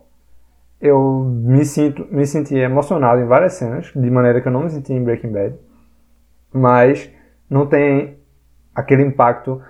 [0.81, 4.71] Eu me sinto me senti emocionado em várias cenas, de maneira que eu não me
[4.71, 5.59] senti em Breaking Bad.
[6.53, 7.11] Mas
[7.49, 8.19] não tem
[8.75, 9.61] aquele impacto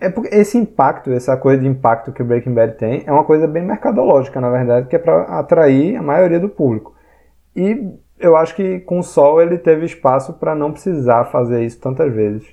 [0.00, 3.24] é porque esse impacto, essa coisa de impacto que o Breaking Bad tem, é uma
[3.24, 6.94] coisa bem mercadológica, na verdade, que é para atrair a maioria do público.
[7.56, 11.80] E eu acho que com o Sol ele teve espaço para não precisar fazer isso
[11.80, 12.46] tantas vezes.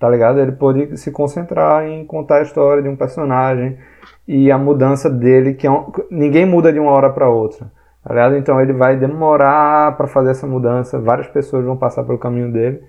[0.00, 0.40] Tá ligado?
[0.40, 3.78] Ele pôde se concentrar em contar a história de um personagem
[4.26, 7.70] e a mudança dele, que é um, ninguém muda de uma hora para outra.
[8.02, 8.36] Tá ligado?
[8.36, 12.82] Então ele vai demorar para fazer essa mudança, várias pessoas vão passar pelo caminho dele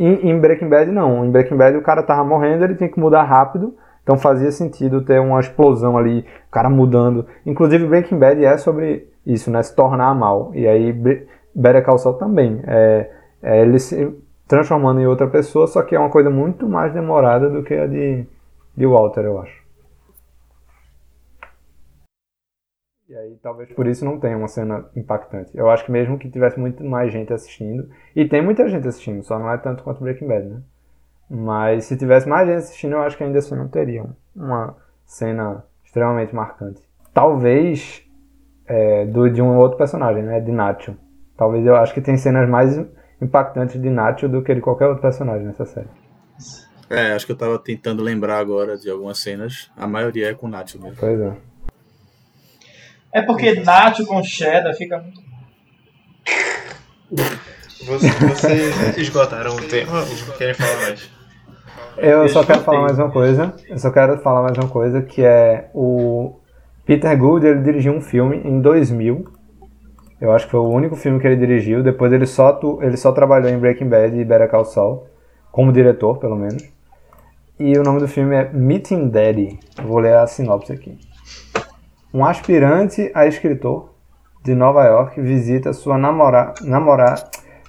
[0.00, 1.26] em, em Breaking Bad, não.
[1.26, 3.76] Em Breaking Bad, o cara tava morrendo, ele tem que mudar rápido.
[4.02, 7.26] Então fazia sentido ter uma explosão ali, o cara mudando.
[7.44, 9.62] Inclusive, Breaking Bad é sobre isso, né?
[9.62, 10.52] Se tornar mal.
[10.54, 10.90] E aí,
[11.54, 12.62] Better Call Saul também.
[12.66, 13.10] É,
[13.42, 14.10] é ele se
[14.50, 17.86] transformando em outra pessoa, só que é uma coisa muito mais demorada do que a
[17.86, 18.26] de,
[18.76, 19.60] de Walter, eu acho.
[23.08, 25.56] E aí talvez por isso não tenha uma cena impactante.
[25.56, 29.22] Eu acho que mesmo que tivesse muito mais gente assistindo, e tem muita gente assistindo,
[29.22, 30.62] só não é tanto quanto Breaking Bad, né?
[31.30, 34.76] Mas se tivesse mais gente assistindo, eu acho que ainda assim não teria uma
[35.06, 36.82] cena extremamente marcante.
[37.14, 38.04] Talvez
[38.66, 40.40] é, do, de um outro personagem, né?
[40.40, 40.96] De Nacho.
[41.36, 42.76] Talvez eu acho que tem cenas mais
[43.20, 45.88] impactantes de Nacho do que de qualquer outro personagem nessa série.
[46.88, 49.70] É, acho que eu tava tentando lembrar agora de algumas cenas.
[49.76, 50.96] A maioria é com Nacho mesmo.
[50.98, 51.50] Pois é.
[53.12, 55.20] É porque nacho com cheddar fica muito.
[57.86, 61.10] Vocês, vocês esgotaram o tema ou querem falar mais?
[61.96, 63.54] Eu só quero falar mais uma coisa.
[63.68, 66.38] Eu só quero falar mais uma coisa que é o
[66.86, 69.39] Peter Gould ele dirigiu um filme em 2000.
[70.20, 71.82] Eu acho que foi o único filme que ele dirigiu.
[71.82, 75.06] Depois ele só tu, ele só trabalhou em Breaking Bad e Better Call Saul
[75.50, 76.62] como diretor, pelo menos.
[77.58, 79.58] E o nome do filme é Meeting Daddy.
[79.82, 80.98] Vou ler a sinopse aqui.
[82.12, 83.90] Um aspirante a escritor
[84.42, 87.14] de Nova York visita sua namorada, namora,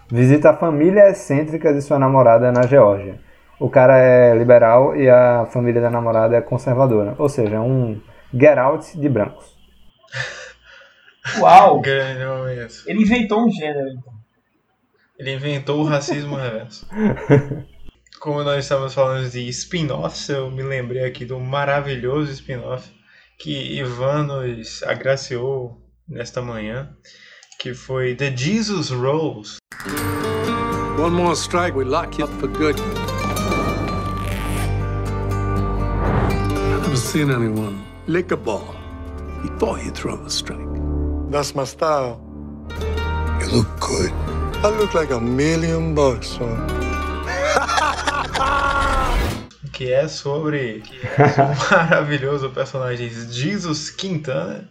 [0.10, 3.20] visita a família excêntrica de sua namorada na Geórgia.
[3.60, 8.00] O cara é liberal e a família da namorada é conservadora, ou seja, um
[8.34, 9.51] get out de brancos.
[11.40, 11.82] Uau!
[11.82, 12.90] Ganhou isso.
[12.90, 13.90] Ele inventou um gênero.
[13.90, 14.14] então.
[15.18, 16.88] Ele inventou o racismo reverso.
[18.20, 22.92] Como nós estávamos falando de spin-offs, eu me lembrei aqui do maravilhoso spin-off
[23.40, 26.96] que Ivan nos agraciou nesta manhã,
[27.60, 29.58] que foi The Jesus Rolls.
[31.00, 32.80] One more strike, we lock you up for good.
[36.74, 38.76] I've never seen anyone lick a ball
[39.42, 40.81] before you throw a strike.
[41.32, 42.20] That's my style.
[43.40, 44.12] You look good.
[44.66, 46.68] I look like a million bucks, son.
[49.72, 50.84] que é sobre
[51.18, 54.70] o maravilhoso personagem Jesus Quintana,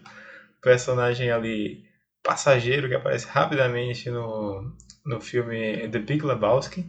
[0.62, 1.82] personagem ali
[2.22, 6.84] passageiro que aparece rapidamente no, no filme The Big Lebowski,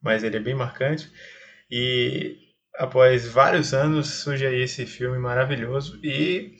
[0.00, 1.10] mas ele é bem marcante.
[1.68, 2.36] E
[2.78, 6.54] após vários anos surge aí esse filme maravilhoso e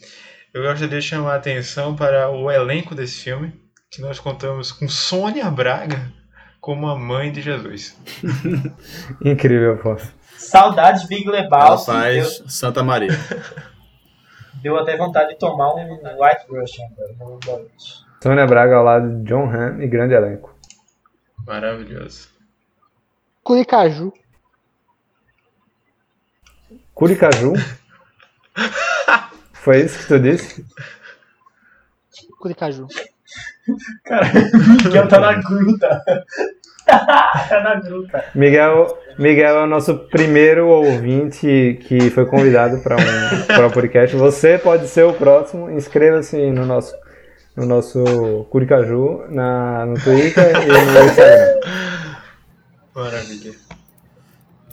[0.52, 3.52] eu gostaria de chamar a atenção para o elenco desse filme,
[3.90, 6.12] que nós contamos com Sônia Braga
[6.60, 7.96] como a mãe de Jesus.
[9.24, 9.96] Incrível, pô.
[10.36, 11.90] Saudades Big Lebowski.
[11.90, 13.10] Ela faz Santa Maria.
[14.62, 16.86] Deu até vontade de tomar um White Russian.
[18.22, 20.56] Sônia Braga ao lado de John Hamm e grande elenco.
[21.46, 22.28] Maravilhoso.
[23.42, 24.12] Curicaju.
[26.94, 27.52] Curicaju?
[29.68, 30.64] Foi isso que tu disse?
[32.40, 32.86] Curicaju.
[34.02, 34.32] Cara,
[34.82, 36.04] Miguel tá na gruta.
[36.88, 38.24] tá na gruta.
[38.34, 44.16] Miguel, Miguel é o nosso primeiro ouvinte que foi convidado para um, pra um podcast.
[44.16, 45.70] Você pode ser o próximo.
[45.70, 46.96] Inscreva-se no nosso,
[47.54, 51.60] no nosso Curicaju, na, no Twitter e no Instagram.
[52.94, 53.52] Maravilha.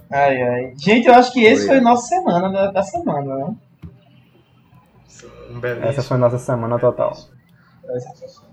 [0.09, 0.73] Ai, ai.
[0.77, 3.55] Gente, eu acho que esse foi, a nossa semana da, da semana, né?
[5.49, 5.87] Um belíssimo.
[5.87, 7.15] Essa foi a nossa semana total.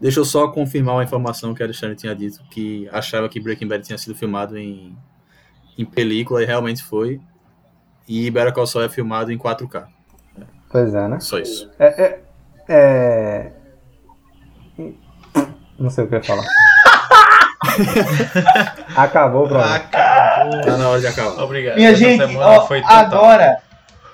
[0.01, 3.67] Deixa eu só confirmar uma informação que a Alexandre tinha dito, que achava que Breaking
[3.69, 4.97] Bad tinha sido filmado em,
[5.79, 7.21] em película, e realmente foi.
[8.07, 9.87] E Better Call Saul é filmado em 4K.
[10.71, 11.21] Pois é, né?
[11.21, 11.71] Só isso.
[11.79, 12.21] É, é,
[12.69, 13.53] é...
[15.79, 16.45] Não sei o que eu ia falar.
[18.97, 19.65] Acabou, pronto.
[19.65, 20.61] Acabou.
[20.63, 21.43] Tá na hora de acabar.
[21.43, 21.77] Obrigado.
[21.77, 22.97] Minha Essa gente, ó, foi total.
[22.99, 23.63] agora,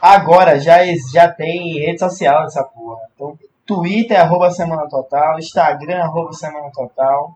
[0.01, 0.79] agora já,
[1.13, 3.01] já tem rede social nessa porra.
[3.15, 7.35] Então, Twitter, arroba Semana Total, Instagram, arroba Semana Total.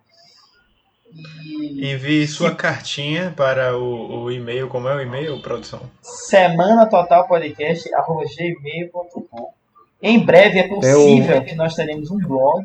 [1.45, 4.69] E Envie sua cartinha para o, o e-mail.
[4.69, 5.81] Como é o e-mail, produção?
[6.01, 9.53] Semana Total Podcast, arroba gmail.com.
[10.01, 12.65] Em breve é possível Eu- que nós teremos um blog,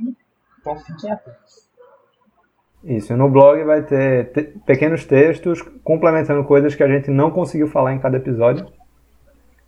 [0.62, 1.68] então fiquem atentos.
[2.84, 7.68] Isso, no blog vai ter te- pequenos textos complementando coisas que a gente não conseguiu
[7.68, 8.66] falar em cada episódio.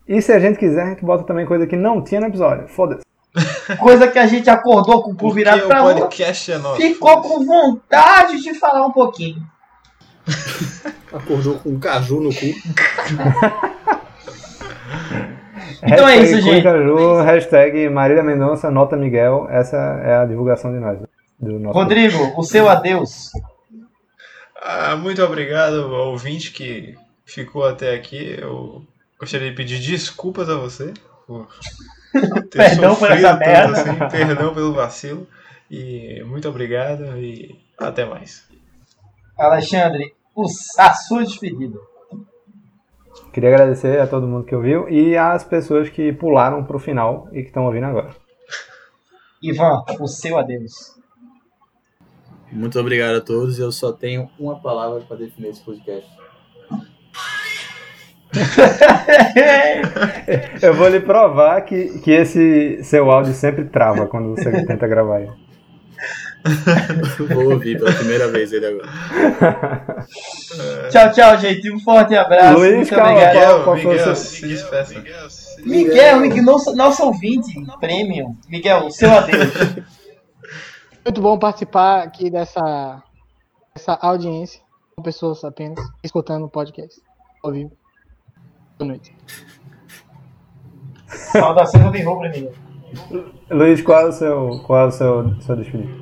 [0.10, 2.68] E se a gente quiser, a gente bota também coisa que não tinha no episódio.
[2.68, 3.04] Foda-se.
[3.78, 6.82] Coisa que a gente acordou com o cu virado o pra lua, podcast é nosso.
[6.82, 9.40] ficou com vontade de falar um pouquinho.
[11.14, 12.46] Acordou com um caju no cu.
[15.82, 16.64] Então é isso, gente.
[16.64, 19.48] Caju, hashtag Marília Mendonça, nota Miguel.
[19.50, 21.00] Essa é a divulgação de nós.
[21.40, 23.30] Do nosso Rodrigo, o seu adeus.
[24.62, 28.38] Ah, muito obrigado ao ouvinte que ficou até aqui.
[28.42, 28.84] Eu
[29.20, 30.94] gostaria de pedir desculpas a você
[31.28, 31.48] por
[32.50, 33.82] ter Perdão por sofrido tanto merda.
[33.82, 35.28] assim, perdão pelo vacilo.
[35.70, 38.48] E muito obrigado e até mais.
[39.38, 40.46] Alexandre, o-
[40.78, 41.78] a sua despedida.
[43.32, 47.42] Queria agradecer a todo mundo que ouviu e às pessoas que pularam pro final e
[47.44, 48.16] que estão ouvindo agora.
[49.42, 50.98] Ivan, o seu adeus.
[52.52, 53.60] Muito obrigado a todos.
[53.60, 56.10] Eu só tenho uma palavra para definir esse podcast.
[60.62, 65.22] Eu vou lhe provar que, que esse seu áudio sempre trava quando você tenta gravar
[65.22, 65.32] ele.
[67.34, 68.88] Vou ouvir pela primeira vez ele agora.
[70.90, 71.70] Tchau, tchau, gente.
[71.70, 72.58] Um forte abraço.
[72.58, 73.64] Luiz, Muito calma, obrigado.
[73.66, 75.04] qual Miguel, seu- se despeça.
[75.66, 78.38] Miguel, Miguel, nosso, nosso ouvinte premium.
[78.48, 79.52] Miguel, o seu adeus.
[81.04, 83.04] Muito bom participar aqui dessa,
[83.76, 84.62] dessa audiência,
[84.96, 87.02] com pessoas apenas escutando o podcast
[87.44, 87.72] ao vivo.
[88.80, 89.14] Boa noite.
[91.06, 92.54] Saudações do rubro, Miguel.
[93.52, 95.94] Luiz, qual é o seu, qual é o seu, seu despedida?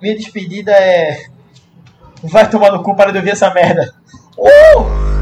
[0.00, 1.26] Minha despedida é.
[2.22, 3.94] Vai tomar no cu para de ouvir essa merda.
[4.38, 5.19] Uh!